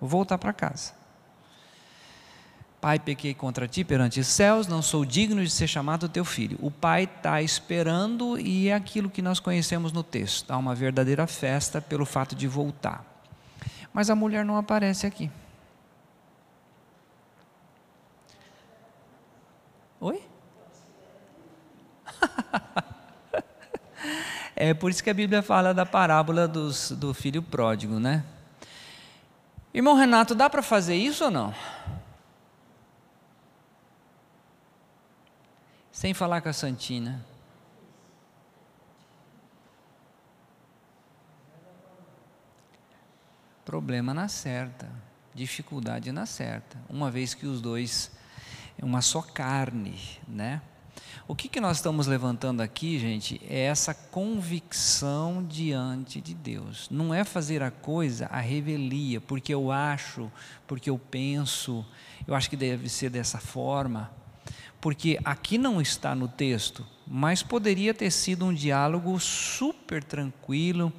vou 0.00 0.08
voltar 0.08 0.38
para 0.38 0.52
casa. 0.52 0.97
Pai, 2.80 3.00
pequei 3.00 3.34
contra 3.34 3.66
ti 3.66 3.82
perante 3.82 4.20
os 4.20 4.28
céus, 4.28 4.68
não 4.68 4.80
sou 4.80 5.04
digno 5.04 5.42
de 5.42 5.50
ser 5.50 5.66
chamado 5.66 6.08
teu 6.08 6.24
filho. 6.24 6.56
O 6.62 6.70
pai 6.70 7.04
está 7.04 7.42
esperando 7.42 8.38
e 8.38 8.68
é 8.68 8.74
aquilo 8.74 9.10
que 9.10 9.20
nós 9.20 9.40
conhecemos 9.40 9.92
no 9.92 10.04
texto. 10.04 10.52
Há 10.52 10.56
uma 10.56 10.76
verdadeira 10.76 11.26
festa 11.26 11.80
pelo 11.80 12.06
fato 12.06 12.36
de 12.36 12.46
voltar. 12.46 13.04
Mas 13.92 14.10
a 14.10 14.14
mulher 14.14 14.44
não 14.44 14.56
aparece 14.56 15.08
aqui. 15.08 15.28
Oi? 20.00 20.22
é 24.54 24.72
por 24.72 24.92
isso 24.92 25.02
que 25.02 25.10
a 25.10 25.14
Bíblia 25.14 25.42
fala 25.42 25.74
da 25.74 25.84
parábola 25.84 26.46
dos, 26.46 26.92
do 26.92 27.12
filho 27.12 27.42
pródigo, 27.42 27.98
né? 27.98 28.24
Irmão 29.74 29.96
Renato, 29.96 30.32
dá 30.32 30.48
para 30.48 30.62
fazer 30.62 30.94
isso 30.94 31.24
ou 31.24 31.30
não? 31.32 31.52
Sem 35.98 36.14
falar 36.14 36.40
com 36.40 36.48
a 36.48 36.52
Santina. 36.52 37.26
Problema 43.64 44.14
na 44.14 44.28
certa, 44.28 44.88
dificuldade 45.34 46.12
na 46.12 46.24
certa, 46.24 46.78
uma 46.88 47.10
vez 47.10 47.34
que 47.34 47.46
os 47.46 47.60
dois 47.60 48.12
é 48.80 48.84
uma 48.84 49.02
só 49.02 49.20
carne, 49.20 49.98
né? 50.28 50.62
O 51.26 51.34
que, 51.34 51.48
que 51.48 51.60
nós 51.60 51.78
estamos 51.78 52.06
levantando 52.06 52.60
aqui, 52.60 52.96
gente, 53.00 53.40
é 53.50 53.62
essa 53.62 53.92
convicção 53.92 55.44
diante 55.44 56.20
de 56.20 56.32
Deus. 56.32 56.88
Não 56.92 57.12
é 57.12 57.24
fazer 57.24 57.60
a 57.60 57.72
coisa 57.72 58.26
a 58.26 58.38
revelia, 58.38 59.20
porque 59.20 59.52
eu 59.52 59.72
acho, 59.72 60.30
porque 60.64 60.90
eu 60.90 60.96
penso, 60.96 61.84
eu 62.24 62.36
acho 62.36 62.48
que 62.48 62.56
deve 62.56 62.88
ser 62.88 63.10
dessa 63.10 63.40
forma. 63.40 64.08
Porque 64.80 65.18
aqui 65.24 65.58
não 65.58 65.80
está 65.80 66.14
no 66.14 66.28
texto, 66.28 66.86
mas 67.06 67.42
poderia 67.42 67.92
ter 67.92 68.10
sido 68.10 68.44
um 68.44 68.54
diálogo 68.54 69.18
super 69.18 70.04
tranquilo. 70.04 70.92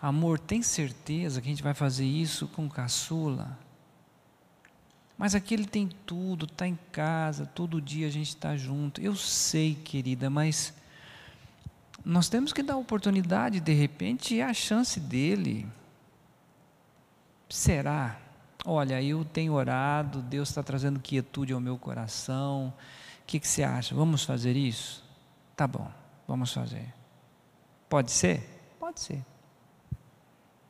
Amor, 0.00 0.38
tem 0.38 0.62
certeza 0.62 1.40
que 1.40 1.48
a 1.48 1.50
gente 1.50 1.62
vai 1.62 1.74
fazer 1.74 2.06
isso 2.06 2.48
com 2.48 2.68
caçula? 2.68 3.58
Mas 5.18 5.34
aqui 5.34 5.54
ele 5.54 5.66
tem 5.66 5.88
tudo, 6.04 6.44
está 6.44 6.66
em 6.66 6.78
casa, 6.92 7.46
todo 7.46 7.80
dia 7.80 8.06
a 8.06 8.10
gente 8.10 8.28
está 8.28 8.56
junto. 8.56 9.00
Eu 9.00 9.16
sei, 9.16 9.74
querida, 9.74 10.28
mas 10.28 10.74
nós 12.04 12.28
temos 12.28 12.52
que 12.52 12.62
dar 12.62 12.76
oportunidade, 12.76 13.58
de 13.58 13.72
repente, 13.72 14.40
a 14.40 14.52
chance 14.52 15.00
dele. 15.00 15.66
Será? 17.48 18.18
Olha, 18.64 19.02
eu 19.02 19.24
tenho 19.24 19.54
orado, 19.54 20.20
Deus 20.22 20.50
está 20.50 20.62
trazendo 20.62 21.00
quietude 21.00 21.52
ao 21.52 21.60
meu 21.60 21.78
coração. 21.78 22.72
O 23.26 23.28
que, 23.28 23.40
que 23.40 23.48
você 23.48 23.64
acha? 23.64 23.92
Vamos 23.92 24.22
fazer 24.22 24.56
isso? 24.56 25.04
Tá 25.56 25.66
bom, 25.66 25.90
vamos 26.28 26.52
fazer. 26.52 26.94
Pode 27.88 28.12
ser? 28.12 28.76
Pode 28.78 29.00
ser. 29.00 29.20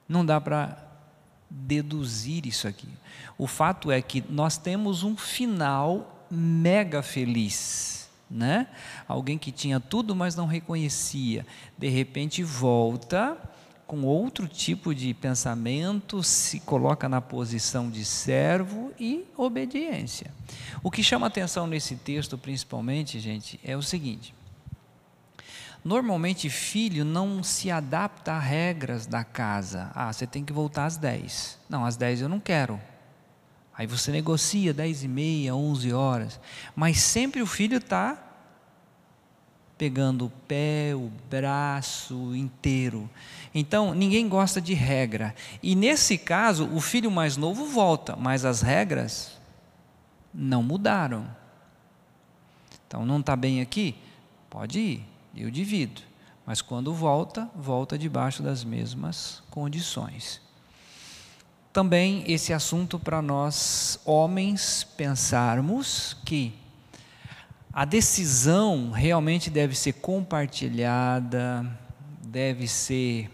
Não 0.08 0.24
dá 0.24 0.40
para 0.40 0.82
deduzir 1.50 2.46
isso 2.46 2.66
aqui. 2.66 2.88
O 3.36 3.46
fato 3.46 3.90
é 3.92 4.00
que 4.00 4.24
nós 4.30 4.56
temos 4.56 5.02
um 5.02 5.18
final 5.18 6.26
mega 6.30 7.02
feliz, 7.02 8.08
né? 8.30 8.68
Alguém 9.06 9.36
que 9.36 9.52
tinha 9.52 9.78
tudo, 9.78 10.16
mas 10.16 10.34
não 10.34 10.46
reconhecia, 10.46 11.46
de 11.76 11.90
repente 11.90 12.42
volta 12.42 13.36
com 13.86 14.02
outro 14.02 14.48
tipo 14.48 14.94
de 14.94 15.14
pensamento, 15.14 16.22
se 16.22 16.60
coloca 16.60 17.08
na 17.08 17.20
posição 17.20 17.88
de 17.88 18.04
servo 18.04 18.92
e 18.98 19.24
obediência. 19.36 20.32
O 20.82 20.90
que 20.90 21.02
chama 21.02 21.28
atenção 21.28 21.66
nesse 21.66 21.94
texto, 21.96 22.36
principalmente, 22.36 23.20
gente, 23.20 23.60
é 23.62 23.76
o 23.76 23.82
seguinte: 23.82 24.34
Normalmente, 25.84 26.50
filho 26.50 27.04
não 27.04 27.44
se 27.44 27.70
adapta 27.70 28.32
a 28.32 28.40
regras 28.40 29.06
da 29.06 29.22
casa. 29.22 29.92
Ah, 29.94 30.12
você 30.12 30.26
tem 30.26 30.44
que 30.44 30.52
voltar 30.52 30.86
às 30.86 30.96
10. 30.96 31.58
Não, 31.68 31.84
às 31.84 31.96
10 31.96 32.22
eu 32.22 32.28
não 32.28 32.40
quero. 32.40 32.80
Aí 33.72 33.86
você 33.86 34.10
negocia 34.10 34.74
10 34.74 35.04
e 35.04 35.08
meia, 35.08 35.54
11 35.54 35.92
horas. 35.92 36.40
Mas 36.74 36.98
sempre 36.98 37.40
o 37.40 37.46
filho 37.46 37.76
está 37.76 38.25
pegando 39.78 40.26
o 40.26 40.30
pé, 40.30 40.94
o 40.94 41.10
braço 41.30 42.34
inteiro. 42.34 43.08
Então, 43.54 43.94
ninguém 43.94 44.28
gosta 44.28 44.60
de 44.60 44.74
regra. 44.74 45.34
E 45.62 45.74
nesse 45.74 46.16
caso, 46.16 46.68
o 46.72 46.80
filho 46.80 47.10
mais 47.10 47.36
novo 47.36 47.66
volta, 47.66 48.16
mas 48.16 48.44
as 48.44 48.62
regras 48.62 49.38
não 50.32 50.62
mudaram. 50.62 51.26
Então, 52.86 53.04
não 53.04 53.20
está 53.20 53.36
bem 53.36 53.60
aqui? 53.60 53.94
Pode 54.48 54.78
ir 54.78 55.16
eu 55.36 55.50
divido. 55.50 56.00
Mas 56.44 56.62
quando 56.62 56.94
volta, 56.94 57.48
volta 57.54 57.98
debaixo 57.98 58.42
das 58.42 58.64
mesmas 58.64 59.42
condições. 59.50 60.40
Também 61.72 62.24
esse 62.26 62.52
assunto 62.52 62.98
para 62.98 63.20
nós, 63.20 64.00
homens, 64.04 64.82
pensarmos 64.96 66.16
que 66.24 66.54
a 67.76 67.84
decisão 67.84 68.90
realmente 68.90 69.50
deve 69.50 69.74
ser 69.74 69.92
compartilhada, 69.92 71.78
deve 72.26 72.66
ser, 72.66 73.30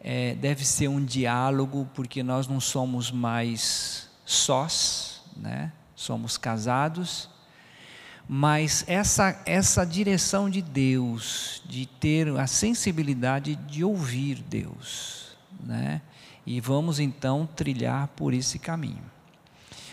é, 0.00 0.34
deve 0.34 0.64
ser 0.64 0.88
um 0.88 1.04
diálogo, 1.04 1.86
porque 1.92 2.22
nós 2.22 2.48
não 2.48 2.58
somos 2.58 3.10
mais 3.10 4.08
sós, 4.24 5.20
né? 5.36 5.70
Somos 5.94 6.38
casados, 6.38 7.28
mas 8.26 8.82
essa 8.86 9.42
essa 9.44 9.84
direção 9.84 10.48
de 10.48 10.62
Deus, 10.62 11.62
de 11.66 11.84
ter 11.84 12.34
a 12.38 12.46
sensibilidade 12.46 13.56
de 13.56 13.84
ouvir 13.84 14.36
Deus, 14.36 15.36
né? 15.60 16.00
E 16.46 16.62
vamos 16.62 16.98
então 16.98 17.46
trilhar 17.54 18.08
por 18.08 18.32
esse 18.32 18.58
caminho. 18.58 19.04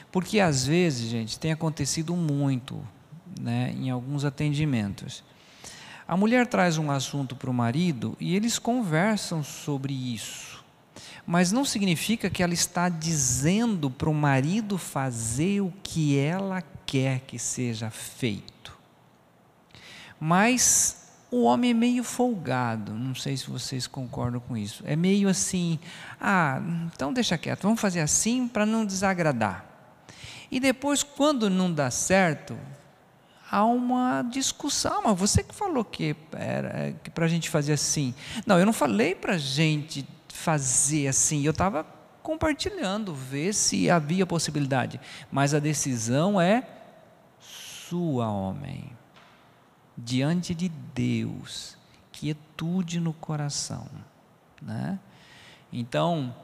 Porque 0.09 0.39
às 0.39 0.65
vezes, 0.65 1.09
gente, 1.09 1.37
tem 1.37 1.51
acontecido 1.51 2.15
muito, 2.15 2.81
né, 3.39 3.73
em 3.77 3.89
alguns 3.89 4.25
atendimentos. 4.25 5.23
A 6.07 6.17
mulher 6.17 6.47
traz 6.47 6.77
um 6.77 6.91
assunto 6.91 7.35
para 7.35 7.49
o 7.49 7.53
marido 7.53 8.15
e 8.19 8.35
eles 8.35 8.59
conversam 8.59 9.43
sobre 9.43 9.93
isso. 9.93 10.63
Mas 11.25 11.51
não 11.51 11.63
significa 11.63 12.29
que 12.29 12.43
ela 12.43 12.53
está 12.53 12.89
dizendo 12.89 13.89
para 13.89 14.09
o 14.09 14.13
marido 14.13 14.77
fazer 14.77 15.61
o 15.61 15.73
que 15.81 16.17
ela 16.17 16.61
quer 16.85 17.21
que 17.21 17.39
seja 17.39 17.89
feito. 17.89 18.77
Mas 20.19 21.03
o 21.31 21.43
homem 21.43 21.71
é 21.71 21.73
meio 21.73 22.03
folgado, 22.03 22.93
não 22.93 23.15
sei 23.15 23.35
se 23.35 23.49
vocês 23.49 23.87
concordam 23.87 24.39
com 24.39 24.55
isso. 24.55 24.83
É 24.85 24.95
meio 24.95 25.27
assim, 25.27 25.79
ah, 26.21 26.61
então 26.93 27.11
deixa 27.11 27.37
quieto, 27.37 27.63
vamos 27.63 27.81
fazer 27.81 28.01
assim 28.01 28.47
para 28.47 28.65
não 28.65 28.85
desagradar. 28.85 29.65
E 30.51 30.59
depois, 30.59 31.01
quando 31.01 31.49
não 31.49 31.73
dá 31.73 31.89
certo, 31.89 32.55
há 33.53 33.63
uma 33.63 34.23
discussão. 34.23 35.03
Mas 35.03 35.19
você 35.19 35.43
que 35.43 35.53
falou 35.53 35.85
que 35.85 36.15
era 36.31 36.93
que 37.03 37.11
para 37.11 37.25
a 37.25 37.27
gente 37.27 37.49
fazer 37.51 37.73
assim. 37.73 38.15
Não, 38.47 38.57
eu 38.57 38.65
não 38.65 38.73
falei 38.73 39.13
para 39.13 39.35
a 39.35 39.37
gente 39.37 40.07
fazer 40.27 41.07
assim. 41.07 41.45
Eu 41.45 41.51
estava 41.51 41.85
compartilhando, 42.23 43.13
ver 43.13 43.53
se 43.53 43.91
havia 43.91 44.25
possibilidade. 44.25 44.99
Mas 45.31 45.53
a 45.53 45.59
decisão 45.59 46.41
é 46.41 46.67
sua, 47.39 48.27
homem. 48.27 48.91
Diante 49.95 50.55
de 50.55 50.69
Deus, 50.69 51.77
quietude 52.11 52.99
no 52.99 53.13
coração, 53.13 53.87
né? 54.59 54.97
Então, 55.71 56.35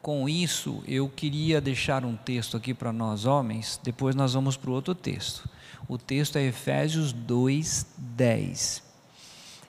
com 0.00 0.28
isso, 0.28 0.82
eu 0.86 1.08
queria 1.08 1.60
deixar 1.60 2.04
um 2.04 2.16
texto 2.16 2.56
aqui 2.56 2.72
para 2.72 2.92
nós 2.92 3.24
homens, 3.24 3.80
depois 3.82 4.14
nós 4.14 4.34
vamos 4.34 4.56
para 4.56 4.70
o 4.70 4.72
outro 4.72 4.94
texto. 4.94 5.48
O 5.88 5.98
texto 5.98 6.36
é 6.36 6.44
Efésios 6.44 7.12
2, 7.12 7.86
10. 7.96 8.82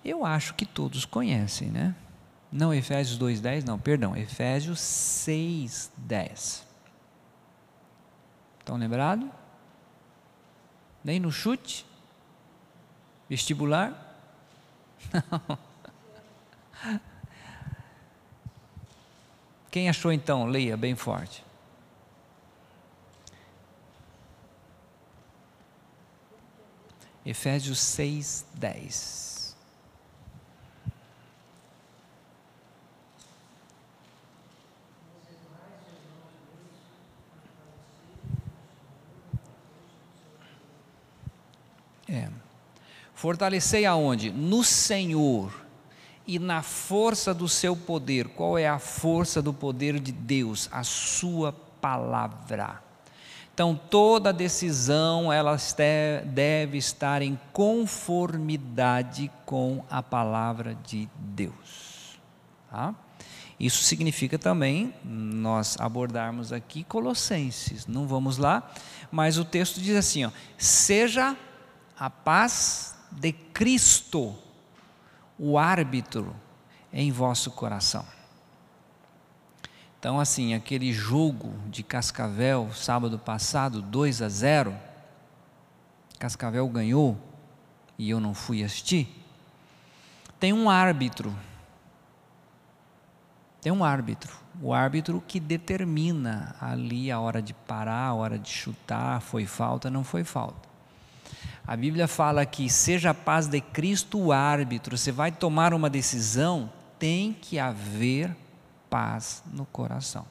Eu 0.04 0.26
acho 0.26 0.54
que 0.54 0.66
todos 0.66 1.06
conhecem, 1.06 1.70
né? 1.70 1.96
Não 2.52 2.74
Efésios 2.74 3.18
2, 3.18 3.42
10, 3.42 3.64
não, 3.64 3.78
perdão, 3.78 4.16
Efésios 4.16 4.80
6, 4.80 5.92
10. 5.98 6.68
Estão 8.60 8.78
lembrados? 8.78 9.30
Nem 11.04 11.20
no 11.20 11.32
chute? 11.32 11.86
Vestibular? 13.30 14.06
Não. 16.84 17.09
Quem 19.72 19.88
achou 19.88 20.12
então? 20.12 20.46
Leia 20.46 20.76
bem 20.76 20.96
forte. 20.96 21.44
Efésios 27.26 27.80
6, 27.80 28.46
10. 28.56 29.56
É. 42.08 42.28
Fortalecei 43.14 43.86
aonde? 43.86 44.32
No 44.32 44.64
Senhor 44.64 45.69
e 46.30 46.38
na 46.38 46.62
força 46.62 47.34
do 47.34 47.50
seu 47.50 47.76
poder. 47.76 48.28
Qual 48.28 48.56
é 48.56 48.68
a 48.70 48.78
força 48.78 49.42
do 49.42 49.52
poder 49.52 50.00
de 50.00 50.12
Deus? 50.12 50.70
A 50.72 50.84
sua 50.84 51.52
palavra. 51.52 52.84
Então, 53.52 53.76
toda 53.90 54.32
decisão 54.32 55.34
ela 55.34 55.58
deve 56.28 56.78
estar 56.78 57.24
em 57.24 57.38
conformidade 57.52 59.32
com 59.44 59.84
a 59.90 60.04
palavra 60.04 60.76
de 60.86 61.10
Deus. 61.16 62.20
Tá? 62.70 62.94
Isso 63.60 63.82
significa 63.82 64.38
também 64.38 64.94
nós 65.04 65.78
abordarmos 65.80 66.54
aqui 66.54 66.84
Colossenses. 66.84 67.88
Não 67.88 68.08
vamos 68.08 68.38
lá, 68.38 68.72
mas 69.12 69.40
o 69.40 69.44
texto 69.44 69.82
diz 69.82 69.98
assim: 69.98 70.26
ó, 70.26 70.32
seja 70.60 71.36
a 71.98 72.08
paz 72.08 72.96
de 73.12 73.32
Cristo 73.32 74.38
o 75.40 75.58
árbitro 75.58 76.36
em 76.92 77.12
vosso 77.12 77.50
coração. 77.52 78.06
Então, 79.98 80.20
assim, 80.20 80.54
aquele 80.54 80.94
jogo 80.94 81.54
de 81.68 81.84
Cascavel, 81.84 82.70
sábado 82.74 83.18
passado, 83.18 83.82
2 83.82 84.22
a 84.22 84.30
0, 84.30 84.78
Cascavel 86.18 86.68
ganhou 86.68 87.18
e 87.98 88.10
eu 88.10 88.20
não 88.20 88.34
fui 88.34 88.64
assistir. 88.64 89.14
Tem 90.40 90.54
um 90.54 90.70
árbitro. 90.70 91.36
Tem 93.62 93.74
um 93.74 93.84
árbitro. 93.84 94.34
O 94.62 94.74
árbitro 94.74 95.22
que 95.26 95.38
determina 95.40 96.56
ali 96.62 97.12
a 97.12 97.20
hora 97.20 97.42
de 97.42 97.54
parar, 97.54 98.08
a 98.08 98.14
hora 98.14 98.40
de 98.40 98.50
chutar, 98.50 99.22
foi 99.22 99.46
falta, 99.46 99.90
não 99.90 100.04
foi 100.04 100.24
falta. 100.24 100.69
A 101.70 101.78
Bíblia 101.78 102.08
fala 102.08 102.48
que 102.48 102.68
seja 102.68 103.12
a 103.12 103.14
paz 103.14 103.46
de 103.46 103.62
Cristo 103.62 104.18
o 104.18 104.32
árbitro. 104.32 104.98
Você 104.98 105.12
vai 105.12 105.32
tomar 105.32 105.72
uma 105.72 105.88
decisão, 105.88 106.74
tem 106.98 107.32
que 107.32 107.60
haver 107.60 108.36
paz 108.90 109.44
no 109.54 109.68
coração. 109.68 110.26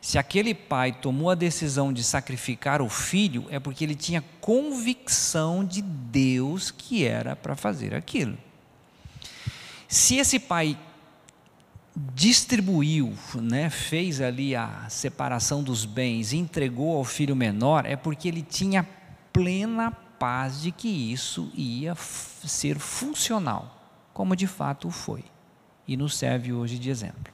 Se 0.00 0.18
aquele 0.18 0.52
pai 0.52 0.90
tomou 0.90 1.30
a 1.30 1.36
decisão 1.36 1.92
de 1.92 2.02
sacrificar 2.02 2.82
o 2.82 2.88
filho, 2.88 3.46
é 3.50 3.60
porque 3.60 3.84
ele 3.84 3.94
tinha 3.94 4.24
convicção 4.40 5.64
de 5.64 5.80
Deus 5.80 6.72
que 6.72 7.04
era 7.04 7.36
para 7.36 7.54
fazer 7.54 7.94
aquilo. 7.94 8.36
Se 9.86 10.16
esse 10.16 10.40
pai 10.40 10.76
distribuiu, 11.94 13.14
né, 13.36 13.70
fez 13.70 14.20
ali 14.20 14.56
a 14.56 14.86
separação 14.88 15.62
dos 15.62 15.84
bens, 15.84 16.32
entregou 16.32 16.96
ao 16.96 17.04
filho 17.04 17.36
menor, 17.36 17.86
é 17.86 17.94
porque 17.94 18.26
ele 18.26 18.42
tinha 18.42 18.84
plena 19.32 19.90
paz 19.90 20.60
de 20.60 20.72
que 20.72 20.88
isso 20.88 21.50
ia 21.54 21.94
ser 21.94 22.78
funcional, 22.78 23.76
como 24.12 24.34
de 24.34 24.46
fato 24.46 24.90
foi, 24.90 25.24
e 25.86 25.96
nos 25.96 26.16
serve 26.16 26.52
hoje 26.52 26.78
de 26.78 26.90
exemplo. 26.90 27.32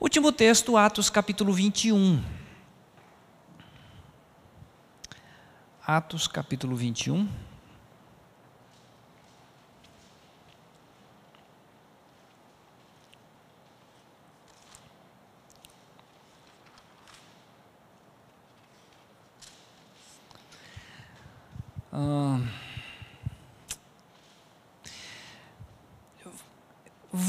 Último 0.00 0.32
texto, 0.32 0.76
Atos 0.76 1.08
capítulo 1.10 1.52
21. 1.52 2.22
Atos 5.86 6.26
capítulo 6.26 6.74
21. 6.74 7.28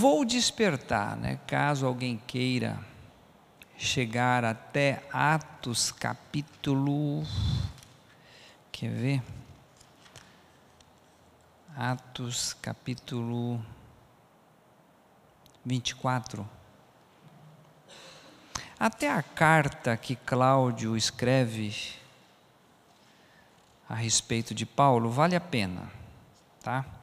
Vou 0.08 0.24
despertar, 0.24 1.18
né, 1.18 1.40
caso 1.48 1.88
alguém 1.88 2.16
queira 2.28 2.78
chegar 3.76 4.46
até 4.46 5.02
Atos 5.12 5.92
capítulo. 5.92 7.24
Quer 8.72 8.92
ver? 8.92 9.24
Atos 11.76 12.54
capítulo 12.54 13.60
24. 15.66 16.48
Até 18.80 19.10
a 19.12 19.24
carta 19.24 19.98
que 19.98 20.16
Cláudio 20.16 20.96
escreve 20.96 21.96
a 23.90 23.96
respeito 23.96 24.54
de 24.54 24.68
Paulo 24.68 25.10
vale 25.10 25.36
a 25.36 25.42
pena, 25.42 25.92
tá? 26.62 26.95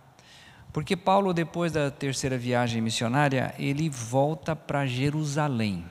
Porque 0.73 0.97
Paulo, 0.97 1.35
depois 1.35 1.71
da 1.71 1.91
terceira 1.91 2.39
viagem 2.39 2.81
missionária, 2.81 3.55
ele 3.59 3.91
volta 3.91 4.57
para 4.57 4.87
Jerusalém. 4.87 5.85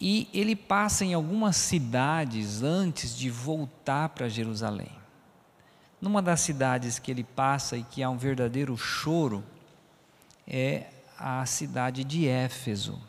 E 0.00 0.28
ele 0.34 0.56
passa 0.56 1.04
em 1.04 1.14
algumas 1.14 1.56
cidades 1.56 2.62
antes 2.62 3.16
de 3.16 3.30
voltar 3.30 4.08
para 4.10 4.28
Jerusalém. 4.28 4.90
Numa 6.00 6.20
das 6.20 6.40
cidades 6.40 6.98
que 6.98 7.10
ele 7.10 7.24
passa 7.24 7.76
e 7.76 7.84
que 7.84 8.02
há 8.02 8.10
um 8.10 8.18
verdadeiro 8.18 8.76
choro 8.76 9.44
é 10.46 10.88
a 11.18 11.46
cidade 11.46 12.04
de 12.04 12.28
Éfeso. 12.28 13.00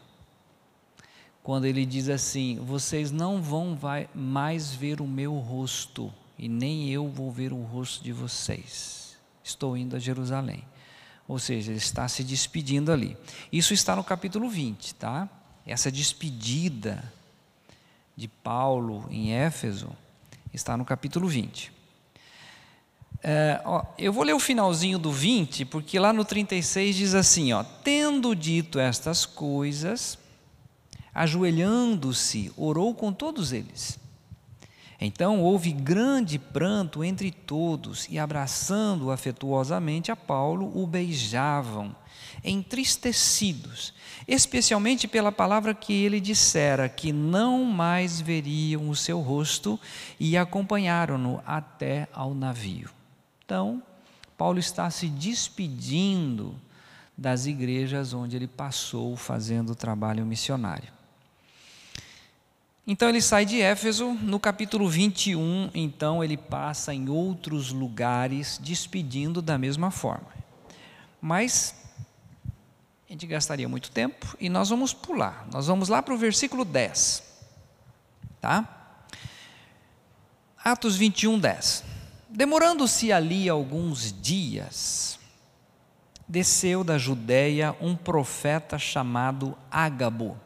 quando 1.44 1.66
ele 1.66 1.86
diz 1.86 2.10
assim: 2.10 2.58
Vocês 2.64 3.12
não 3.12 3.42
vão 3.42 3.78
mais 4.14 4.74
ver 4.74 5.02
o 5.02 5.08
meu 5.08 5.38
rosto, 5.38 6.14
e 6.38 6.48
nem 6.48 6.90
eu 6.90 7.10
vou 7.10 7.32
ver 7.32 7.52
o 7.52 7.62
rosto 7.62 8.04
de 8.04 8.12
vocês. 8.14 9.07
Estou 9.48 9.78
indo 9.78 9.96
a 9.96 10.00
Jerusalém. 10.00 10.64
Ou 11.28 11.40
seja, 11.40 11.72
ele 11.72 11.80
está 11.80 12.08
se 12.08 12.24
despedindo 12.24 12.92
ali. 12.92 13.18
Isso 13.52 13.74
está 13.74 13.96
no 13.96 14.04
capítulo 14.04 14.50
20, 14.50 14.96
tá? 14.96 15.30
Essa 15.66 15.92
despedida 15.92 17.04
de 18.16 18.28
Paulo 18.28 19.06
em 19.10 19.34
Éfeso 19.34 19.90
está 20.54 20.76
no 20.76 20.84
capítulo 20.84 21.28
20. 21.28 21.72
É, 23.24 23.62
ó, 23.66 23.84
eu 23.98 24.14
vou 24.14 24.24
ler 24.24 24.34
o 24.34 24.40
finalzinho 24.40 25.00
do 25.00 25.12
20, 25.12 25.66
porque 25.66 25.98
lá 25.98 26.12
no 26.12 26.26
36 26.26 26.96
diz 26.96 27.14
assim: 27.14 27.54
ó, 27.54 27.64
Tendo 27.64 28.36
dito 28.36 28.80
estas 28.80 29.26
coisas, 29.26 30.20
ajoelhando-se, 31.14 32.52
orou 32.56 32.94
com 32.94 33.12
todos 33.12 33.52
eles. 33.54 33.98
Então 35.00 35.42
houve 35.42 35.72
grande 35.72 36.40
pranto 36.40 37.04
entre 37.04 37.32
todos, 37.32 38.08
e 38.10 38.18
abraçando 38.18 39.12
afetuosamente 39.12 40.12
a 40.12 40.16
Paulo, 40.16 40.72
o 40.76 40.88
beijavam, 40.88 41.96
entristecidos, 42.44 43.94
especialmente 44.28 45.08
pela 45.08 45.32
palavra 45.32 45.74
que 45.74 45.94
ele 45.94 46.20
dissera, 46.20 46.90
que 46.90 47.12
não 47.12 47.64
mais 47.64 48.20
veriam 48.20 48.90
o 48.90 48.96
seu 48.96 49.22
rosto, 49.22 49.80
e 50.20 50.36
acompanharam-no 50.36 51.42
até 51.46 52.08
ao 52.12 52.34
navio. 52.34 52.90
Então, 53.46 53.84
Paulo 54.36 54.58
está 54.58 54.90
se 54.90 55.08
despedindo 55.08 56.56
das 57.16 57.46
igrejas 57.46 58.14
onde 58.14 58.36
ele 58.36 58.48
passou 58.48 59.16
fazendo 59.16 59.72
o 59.72 59.76
trabalho 59.76 60.26
missionário. 60.26 60.97
Então 62.90 63.10
ele 63.10 63.22
sai 63.22 63.46
de 63.46 63.60
Éfeso, 63.60 64.14
no 64.14 64.40
capítulo 64.40 64.88
21, 64.88 65.72
então 65.74 66.24
ele 66.24 66.38
passa 66.38 66.94
em 66.94 67.10
outros 67.10 67.70
lugares, 67.74 68.58
despedindo 68.64 69.42
da 69.42 69.58
mesma 69.58 69.92
forma. 69.92 70.30
Mas 71.20 71.76
a 73.06 73.12
gente 73.12 73.28
gastaria 73.28 73.68
muito 73.68 73.92
tempo 73.92 74.38
e 74.40 74.48
nós 74.48 74.70
vamos 74.70 74.94
pular. 74.94 75.46
Nós 75.52 75.68
vamos 75.68 75.90
lá 75.90 76.02
para 76.02 76.14
o 76.14 76.18
versículo 76.18 76.64
10. 76.64 77.24
Tá? 78.40 78.96
Atos 80.64 80.96
21, 80.96 81.40
10. 81.40 81.84
Demorando-se 82.30 83.12
ali 83.12 83.50
alguns 83.50 84.14
dias, 84.14 85.20
desceu 86.26 86.86
da 86.86 86.98
Judéia 86.98 87.76
um 87.82 87.98
profeta 87.98 88.80
chamado 88.80 89.58
Ágabo 89.70 90.40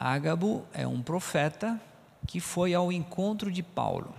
Ágabo 0.00 0.64
é 0.72 0.86
um 0.86 1.02
profeta 1.02 1.80
que 2.24 2.38
foi 2.38 2.72
ao 2.72 2.92
encontro 2.92 3.50
de 3.50 3.64
Paulo. 3.64 4.14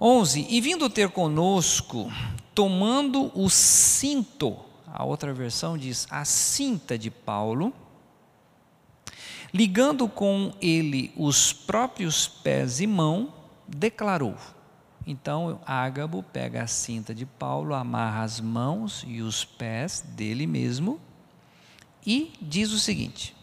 11. 0.00 0.46
E 0.48 0.58
vindo 0.60 0.88
ter 0.88 1.10
conosco, 1.10 2.10
tomando 2.54 3.30
o 3.38 3.50
cinto, 3.50 4.56
a 4.86 5.04
outra 5.04 5.34
versão 5.34 5.76
diz 5.76 6.06
a 6.10 6.24
cinta 6.24 6.96
de 6.96 7.10
Paulo, 7.10 7.74
ligando 9.52 10.08
com 10.08 10.54
ele 10.62 11.12
os 11.14 11.52
próprios 11.52 12.26
pés 12.26 12.80
e 12.80 12.86
mão, 12.86 13.34
declarou. 13.66 14.36
Então 15.06 15.60
Ágabo 15.66 16.22
pega 16.22 16.62
a 16.62 16.66
cinta 16.66 17.14
de 17.14 17.26
Paulo, 17.26 17.74
amarra 17.74 18.22
as 18.22 18.40
mãos 18.40 19.04
e 19.06 19.20
os 19.20 19.44
pés 19.44 20.00
dele 20.00 20.46
mesmo 20.46 20.98
e 22.06 22.32
diz 22.40 22.72
o 22.72 22.78
seguinte: 22.78 23.37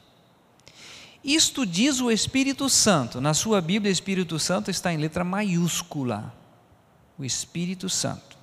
isto 1.25 1.65
diz 1.65 1.99
o 1.99 2.11
Espírito 2.11 2.69
Santo. 2.69 3.19
Na 3.19 3.33
sua 3.33 3.59
Bíblia, 3.59 3.91
Espírito 3.91 4.37
Santo 4.37 4.69
está 4.69 4.93
em 4.93 4.97
letra 4.97 5.23
maiúscula. 5.23 6.31
O 7.17 7.25
Espírito 7.25 7.89
Santo. 7.89 8.37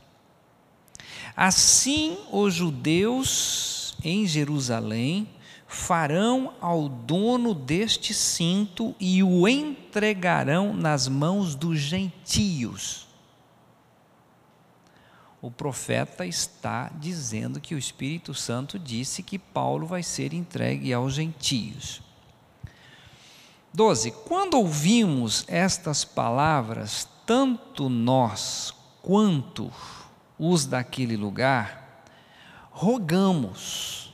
Assim 1.36 2.18
os 2.30 2.52
judeus 2.52 3.94
em 4.02 4.26
Jerusalém 4.26 5.28
farão 5.66 6.54
ao 6.60 6.88
dono 6.88 7.54
deste 7.54 8.12
cinto 8.12 8.94
e 9.00 9.22
o 9.22 9.48
entregarão 9.48 10.74
nas 10.74 11.08
mãos 11.08 11.54
dos 11.54 11.78
gentios. 11.78 13.06
O 15.40 15.50
profeta 15.50 16.26
está 16.26 16.90
dizendo 17.00 17.60
que 17.60 17.74
o 17.74 17.78
Espírito 17.78 18.34
Santo 18.34 18.78
disse 18.78 19.22
que 19.22 19.38
Paulo 19.38 19.86
vai 19.86 20.02
ser 20.02 20.34
entregue 20.34 20.92
aos 20.92 21.14
gentios. 21.14 22.02
12. 23.74 24.10
Quando 24.10 24.54
ouvimos 24.58 25.44
estas 25.48 26.04
palavras, 26.04 27.08
tanto 27.24 27.88
nós 27.88 28.74
quanto 29.00 29.72
os 30.38 30.66
daquele 30.66 31.16
lugar, 31.16 32.04
rogamos, 32.70 34.12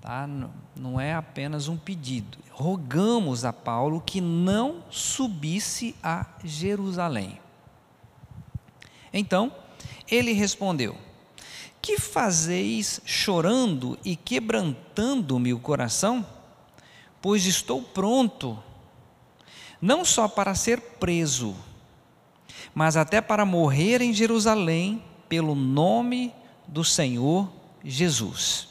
tá? 0.00 0.28
não 0.76 1.00
é 1.00 1.14
apenas 1.14 1.68
um 1.68 1.76
pedido, 1.76 2.38
rogamos 2.50 3.44
a 3.46 3.52
Paulo 3.52 4.00
que 4.00 4.20
não 4.20 4.82
subisse 4.90 5.94
a 6.02 6.26
Jerusalém. 6.44 7.40
Então, 9.10 9.50
ele 10.10 10.32
respondeu: 10.32 10.96
Que 11.80 11.98
fazeis 11.98 13.00
chorando 13.06 13.98
e 14.04 14.16
quebrantando-me 14.16 15.54
o 15.54 15.58
coração? 15.58 16.26
Pois 17.20 17.46
estou 17.46 17.82
pronto 17.82 18.62
não 19.82 20.04
só 20.04 20.28
para 20.28 20.54
ser 20.54 20.80
preso, 20.80 21.56
mas 22.72 22.96
até 22.96 23.20
para 23.20 23.44
morrer 23.44 24.00
em 24.00 24.12
Jerusalém 24.12 25.02
pelo 25.28 25.56
nome 25.56 26.32
do 26.68 26.84
Senhor 26.84 27.50
Jesus. 27.82 28.68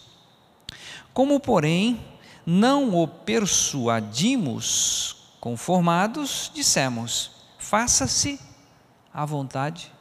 Como, 1.13 1.37
porém, 1.37 1.99
não 2.45 2.95
o 2.95 3.05
persuadimos 3.05 5.17
conformados, 5.41 6.49
dissemos: 6.53 7.31
faça-se 7.59 8.39
a 9.13 9.25
vontade 9.25 9.91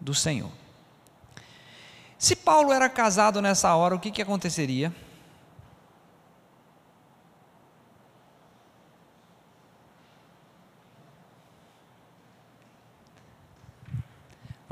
do 0.00 0.12
Senhor. 0.12 0.50
Se 2.18 2.34
Paulo 2.34 2.72
era 2.72 2.88
casado 2.88 3.40
nessa 3.40 3.72
hora, 3.76 3.94
o 3.94 4.00
que, 4.00 4.10
que 4.10 4.22
aconteceria? 4.22 4.92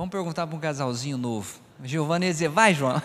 Vamos 0.00 0.12
perguntar 0.12 0.46
para 0.46 0.56
um 0.56 0.58
casalzinho 0.58 1.18
novo. 1.18 1.60
Giovanni 1.84 2.24
ia 2.24 2.32
dizer: 2.32 2.48
Vai, 2.48 2.72
João. 2.72 3.02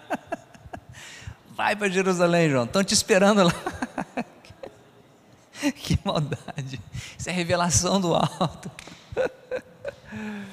Vai 1.48 1.74
para 1.74 1.88
Jerusalém, 1.88 2.50
João. 2.50 2.64
Estão 2.64 2.84
te 2.84 2.92
esperando 2.92 3.42
lá. 3.42 3.54
que 5.74 5.98
maldade. 6.04 6.78
Isso 7.16 7.30
é 7.30 7.32
revelação 7.32 7.98
do 7.98 8.14
alto. 8.14 8.70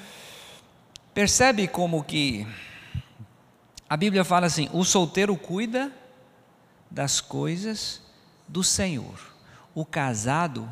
Percebe 1.12 1.68
como 1.68 2.02
que 2.02 2.48
a 3.86 3.98
Bíblia 3.98 4.24
fala 4.24 4.46
assim: 4.46 4.70
o 4.72 4.84
solteiro 4.84 5.36
cuida 5.36 5.92
das 6.90 7.20
coisas 7.20 8.00
do 8.48 8.64
Senhor, 8.64 9.20
o 9.74 9.84
casado 9.84 10.66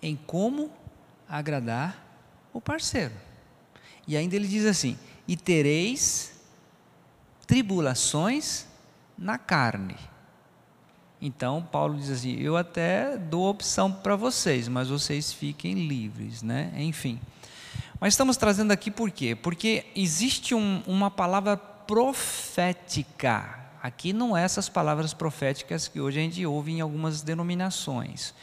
em 0.00 0.14
como 0.14 0.70
agradar 1.28 2.06
o 2.52 2.60
parceiro. 2.60 3.23
E 4.06 4.16
ainda 4.16 4.36
ele 4.36 4.46
diz 4.46 4.66
assim: 4.66 4.98
E 5.26 5.36
tereis 5.36 6.32
tribulações 7.46 8.66
na 9.16 9.38
carne. 9.38 9.96
Então, 11.20 11.62
Paulo 11.62 11.96
diz 11.96 12.10
assim: 12.10 12.38
Eu 12.40 12.56
até 12.56 13.16
dou 13.16 13.48
opção 13.48 13.90
para 13.90 14.16
vocês, 14.16 14.68
mas 14.68 14.88
vocês 14.88 15.32
fiquem 15.32 15.86
livres, 15.86 16.42
né? 16.42 16.72
Enfim. 16.76 17.20
Mas 18.00 18.14
estamos 18.14 18.36
trazendo 18.36 18.72
aqui 18.72 18.90
por 18.90 19.10
quê? 19.10 19.34
Porque 19.34 19.86
existe 19.94 20.54
um, 20.54 20.82
uma 20.86 21.10
palavra 21.10 21.56
profética. 21.56 23.60
Aqui 23.82 24.12
não 24.12 24.36
é 24.36 24.42
essas 24.42 24.68
palavras 24.68 25.14
proféticas 25.14 25.88
que 25.88 26.00
hoje 26.00 26.18
a 26.18 26.22
gente 26.22 26.44
ouve 26.44 26.72
em 26.72 26.80
algumas 26.80 27.22
denominações 27.22 28.34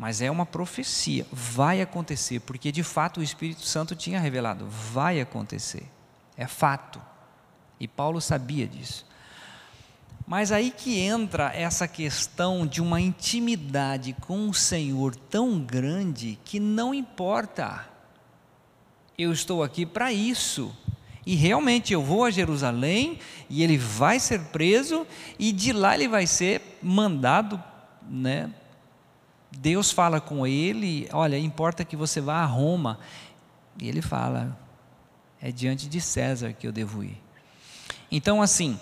mas 0.00 0.22
é 0.22 0.30
uma 0.30 0.46
profecia, 0.46 1.26
vai 1.30 1.82
acontecer, 1.82 2.40
porque 2.40 2.72
de 2.72 2.82
fato 2.82 3.20
o 3.20 3.22
Espírito 3.22 3.60
Santo 3.66 3.94
tinha 3.94 4.18
revelado, 4.18 4.66
vai 4.66 5.20
acontecer, 5.20 5.86
é 6.38 6.46
fato, 6.46 6.98
e 7.78 7.86
Paulo 7.86 8.18
sabia 8.18 8.66
disso. 8.66 9.04
Mas 10.26 10.52
aí 10.52 10.70
que 10.70 10.98
entra 10.98 11.52
essa 11.54 11.86
questão 11.86 12.66
de 12.66 12.80
uma 12.80 12.98
intimidade 12.98 14.16
com 14.22 14.48
o 14.48 14.54
Senhor 14.54 15.14
tão 15.14 15.60
grande 15.60 16.38
que 16.46 16.58
não 16.58 16.94
importa, 16.94 17.86
eu 19.18 19.30
estou 19.34 19.62
aqui 19.62 19.84
para 19.84 20.10
isso, 20.10 20.74
E 21.26 21.34
realmente 21.34 21.92
eu 21.92 22.02
vou 22.02 22.24
a 22.24 22.30
Jerusalém 22.30 23.18
e 23.48 23.62
ele 23.62 23.76
vai 23.76 24.18
ser 24.18 24.40
preso 24.46 25.06
e 25.38 25.52
de 25.52 25.72
lá 25.72 25.94
ele 25.94 26.08
vai 26.08 26.26
ser 26.26 26.78
mandado, 26.82 27.62
né? 28.08 28.50
Deus 29.50 29.90
fala 29.90 30.20
com 30.20 30.46
ele, 30.46 31.08
olha, 31.12 31.38
importa 31.38 31.84
que 31.84 31.96
você 31.96 32.20
vá 32.20 32.36
a 32.36 32.46
Roma. 32.46 32.98
E 33.78 33.88
ele 33.88 34.02
fala, 34.02 34.58
é 35.40 35.50
diante 35.50 35.88
de 35.88 36.00
César 36.00 36.52
que 36.52 36.66
eu 36.66 36.72
devo 36.72 37.02
ir. 37.02 37.20
Então 38.10 38.40
assim, 38.40 38.78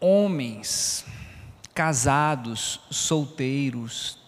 homens 0.00 1.04
casados, 1.74 2.80
solteiros, 2.90 4.18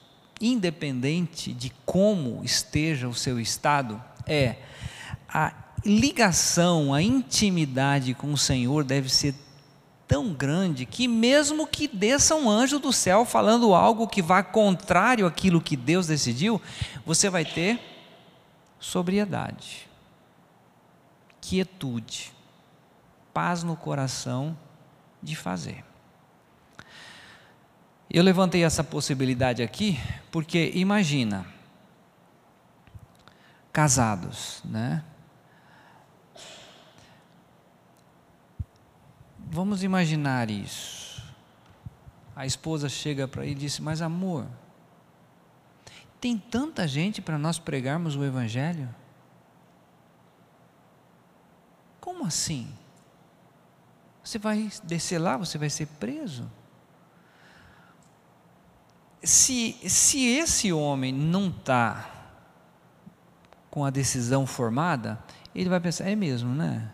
independente 0.41 1.53
de 1.53 1.71
como 1.85 2.43
esteja 2.43 3.09
o 3.09 3.15
seu 3.15 3.39
estado, 3.39 4.03
é 4.27 4.57
a 5.29 5.53
ligação, 5.85 6.95
a 6.95 7.03
intimidade 7.03 8.15
com 8.15 8.33
o 8.33 8.39
Senhor 8.39 8.85
deve 8.85 9.09
ser 9.09 9.35
tão 10.07 10.33
grande 10.33 10.85
que 10.87 11.09
mesmo 11.09 11.67
que 11.67 11.89
desça 11.89 12.35
um 12.35 12.49
anjo 12.49 12.79
do 12.79 12.93
céu 12.93 13.25
falando 13.25 13.75
algo 13.75 14.07
que 14.07 14.23
vá 14.23 14.43
contrário 14.43 15.27
àquilo 15.27 15.61
que 15.61 15.77
Deus 15.77 16.07
decidiu, 16.07 16.61
você 17.05 17.31
vai 17.31 17.45
ter 17.45 17.81
sobriedade, 18.79 19.89
quietude, 21.41 22.33
paz 23.33 23.63
no 23.63 23.77
coração 23.77 24.57
de 25.23 25.35
fazer. 25.35 25.85
Eu 28.11 28.23
levantei 28.23 28.63
essa 28.63 28.85
possibilidade 28.85 29.63
aqui 29.63 29.99
porque 30.31 30.71
imagina 30.75 31.47
casados, 33.73 34.61
né? 34.65 35.03
Vamos 39.55 39.85
imaginar 39.85 40.51
isso. 40.51 41.23
A 42.35 42.45
esposa 42.45 42.89
chega 42.89 43.29
para 43.29 43.45
ele 43.45 43.53
e 43.53 43.55
disse: 43.55 43.81
Mas 43.81 44.03
amor, 44.03 44.49
tem 46.21 46.37
tanta 46.37 46.89
gente 46.89 47.23
para 47.23 47.39
nós 47.39 47.57
pregarmos 47.57 48.17
o 48.17 48.25
Evangelho? 48.25 48.93
Como 52.01 52.27
assim? 52.27 52.69
Você 54.25 54.41
vai 54.41 54.73
descer 54.83 55.21
lá, 55.21 55.37
você 55.37 55.57
vai 55.57 55.71
ser 55.71 55.87
preso? 55.87 56.51
Se, 59.23 59.79
se 59.89 60.27
esse 60.27 60.73
homem 60.73 61.13
não 61.13 61.47
está 61.47 62.11
com 63.71 63.85
a 63.85 63.91
decisão 63.91 64.49
formada, 64.49 65.17
ele 65.55 65.69
vai 65.69 65.79
pensar: 65.79 66.09
é 66.09 66.17
mesmo, 66.17 66.53
né? 66.53 66.91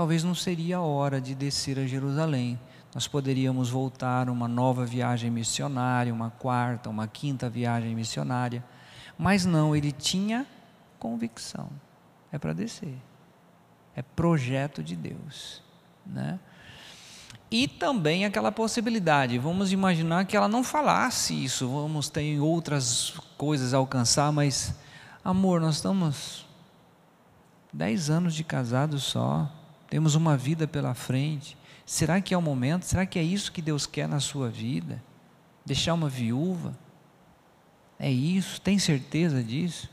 Talvez 0.00 0.24
não 0.24 0.34
seria 0.34 0.78
a 0.78 0.80
hora 0.80 1.20
de 1.20 1.34
descer 1.34 1.78
a 1.78 1.86
Jerusalém. 1.86 2.58
Nós 2.94 3.06
poderíamos 3.06 3.68
voltar 3.68 4.30
uma 4.30 4.48
nova 4.48 4.86
viagem 4.86 5.30
missionária, 5.30 6.10
uma 6.10 6.30
quarta, 6.30 6.88
uma 6.88 7.06
quinta 7.06 7.50
viagem 7.50 7.94
missionária. 7.94 8.64
Mas 9.18 9.44
não, 9.44 9.76
ele 9.76 9.92
tinha 9.92 10.46
convicção. 10.98 11.68
É 12.32 12.38
para 12.38 12.54
descer. 12.54 12.96
É 13.94 14.00
projeto 14.00 14.82
de 14.82 14.96
Deus, 14.96 15.62
né? 16.06 16.40
E 17.50 17.68
também 17.68 18.24
aquela 18.24 18.50
possibilidade, 18.50 19.36
vamos 19.38 19.70
imaginar 19.70 20.24
que 20.24 20.34
ela 20.34 20.48
não 20.48 20.64
falasse 20.64 21.34
isso, 21.44 21.68
vamos 21.68 22.08
ter 22.08 22.40
outras 22.40 23.10
coisas 23.36 23.74
a 23.74 23.76
alcançar, 23.76 24.32
mas 24.32 24.74
amor, 25.22 25.60
nós 25.60 25.74
estamos 25.74 26.46
dez 27.70 28.08
anos 28.08 28.34
de 28.34 28.42
casados 28.42 29.02
só, 29.02 29.59
temos 29.90 30.14
uma 30.14 30.36
vida 30.36 30.68
pela 30.68 30.94
frente. 30.94 31.58
Será 31.84 32.20
que 32.20 32.32
é 32.32 32.38
o 32.38 32.42
momento? 32.42 32.84
Será 32.84 33.04
que 33.04 33.18
é 33.18 33.22
isso 33.22 33.50
que 33.50 33.60
Deus 33.60 33.86
quer 33.86 34.08
na 34.08 34.20
sua 34.20 34.48
vida? 34.48 35.02
Deixar 35.66 35.94
uma 35.94 36.08
viúva? 36.08 36.78
É 37.98 38.10
isso? 38.10 38.60
Tem 38.60 38.78
certeza 38.78 39.42
disso? 39.42 39.90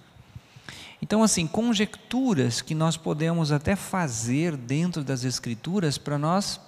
Então, 1.01 1.23
assim, 1.23 1.47
conjecturas 1.47 2.61
que 2.61 2.75
nós 2.75 2.95
podemos 2.95 3.51
até 3.51 3.75
fazer 3.75 4.55
dentro 4.55 5.03
das 5.03 5.23
Escrituras 5.23 5.97
para 5.97 6.17
nós 6.17 6.61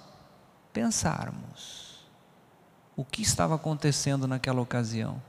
pensarmos 0.72 2.00
o 2.96 3.04
que 3.04 3.22
estava 3.22 3.54
acontecendo 3.54 4.26
naquela 4.26 4.60
ocasião. 4.60 5.22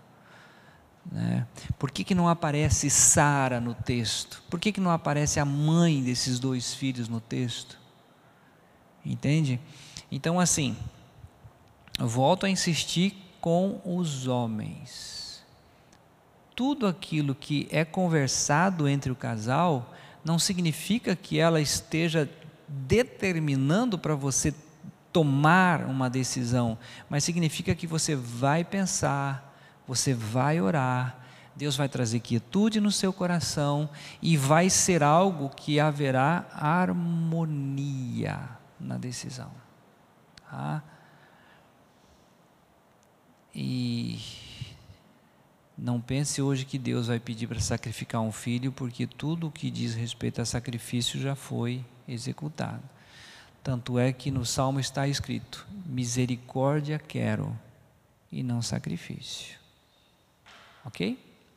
Né? 1.12 1.48
Por 1.80 1.90
que, 1.90 2.04
que 2.04 2.14
não 2.14 2.28
aparece 2.28 2.90
Sara 2.90 3.60
no 3.60 3.74
texto? 3.74 4.44
Por 4.50 4.60
que, 4.60 4.72
que 4.72 4.82
não 4.82 4.92
aparece 4.92 5.40
a 5.40 5.46
mãe 5.46 6.04
desses 6.04 6.40
dois 6.40 6.74
filhos 6.74 7.08
no 7.08 7.20
texto? 7.20 7.81
Entende? 9.06 9.60
Então, 10.12 10.40
assim, 10.40 10.76
volto 12.00 12.46
a 12.46 12.50
insistir 12.50 13.16
com 13.40 13.82
os 13.84 14.28
homens. 14.28 15.44
Tudo 16.56 16.86
aquilo 16.86 17.34
que 17.34 17.68
é 17.72 17.84
conversado 17.84 18.88
entre 18.88 19.12
o 19.12 19.16
casal 19.16 19.94
não 20.24 20.38
significa 20.38 21.16
que 21.16 21.40
ela 21.40 21.60
esteja 21.60 22.30
determinando 22.68 23.98
para 23.98 24.14
você 24.14 24.54
tomar 25.12 25.86
uma 25.86 26.10
decisão, 26.10 26.78
mas 27.10 27.24
significa 27.24 27.74
que 27.74 27.88
você 27.88 28.16
vai 28.16 28.64
pensar, 28.64 29.58
você 29.88 30.14
vai 30.14 30.62
orar, 30.62 31.18
Deus 31.56 31.76
vai 31.76 31.90
trazer 31.90 32.20
quietude 32.20 32.80
no 32.80 32.92
seu 32.92 33.12
coração 33.12 33.90
e 34.22 34.38
vai 34.38 34.70
ser 34.70 35.04
algo 35.04 35.50
que 35.50 35.80
haverá 35.80 36.46
harmonia 36.54 37.22
na 38.82 38.98
decisão. 38.98 39.52
Tá? 40.50 40.84
E 43.54 44.20
não 45.78 46.00
pense 46.00 46.41
hoje 46.41 46.65
que 46.65 46.78
Deus 46.78 47.08
vai 47.08 47.20
pedir 47.20 47.48
para 47.48 47.60
sacrificar 47.60 48.22
um 48.22 48.32
filho, 48.32 48.72
porque 48.72 49.08
tudo 49.08 49.48
o 49.48 49.52
que 49.52 49.72
diz 49.72 49.94
respeito 49.94 50.41
a 50.41 50.46
sacrifício 50.46 51.20
já 51.20 51.36
foi 51.36 51.84
executado. 52.08 52.84
Tanto 53.63 54.00
é 54.00 54.12
que 54.12 54.32
no 54.32 54.46
salmo 54.46 54.80
está 54.80 55.08
escrito: 55.08 55.67
misericórdia 55.86 57.00
quero 57.00 57.58
e 58.32 58.44
não 58.44 58.62
sacrifício. 58.62 59.60
Ok? 60.86 61.31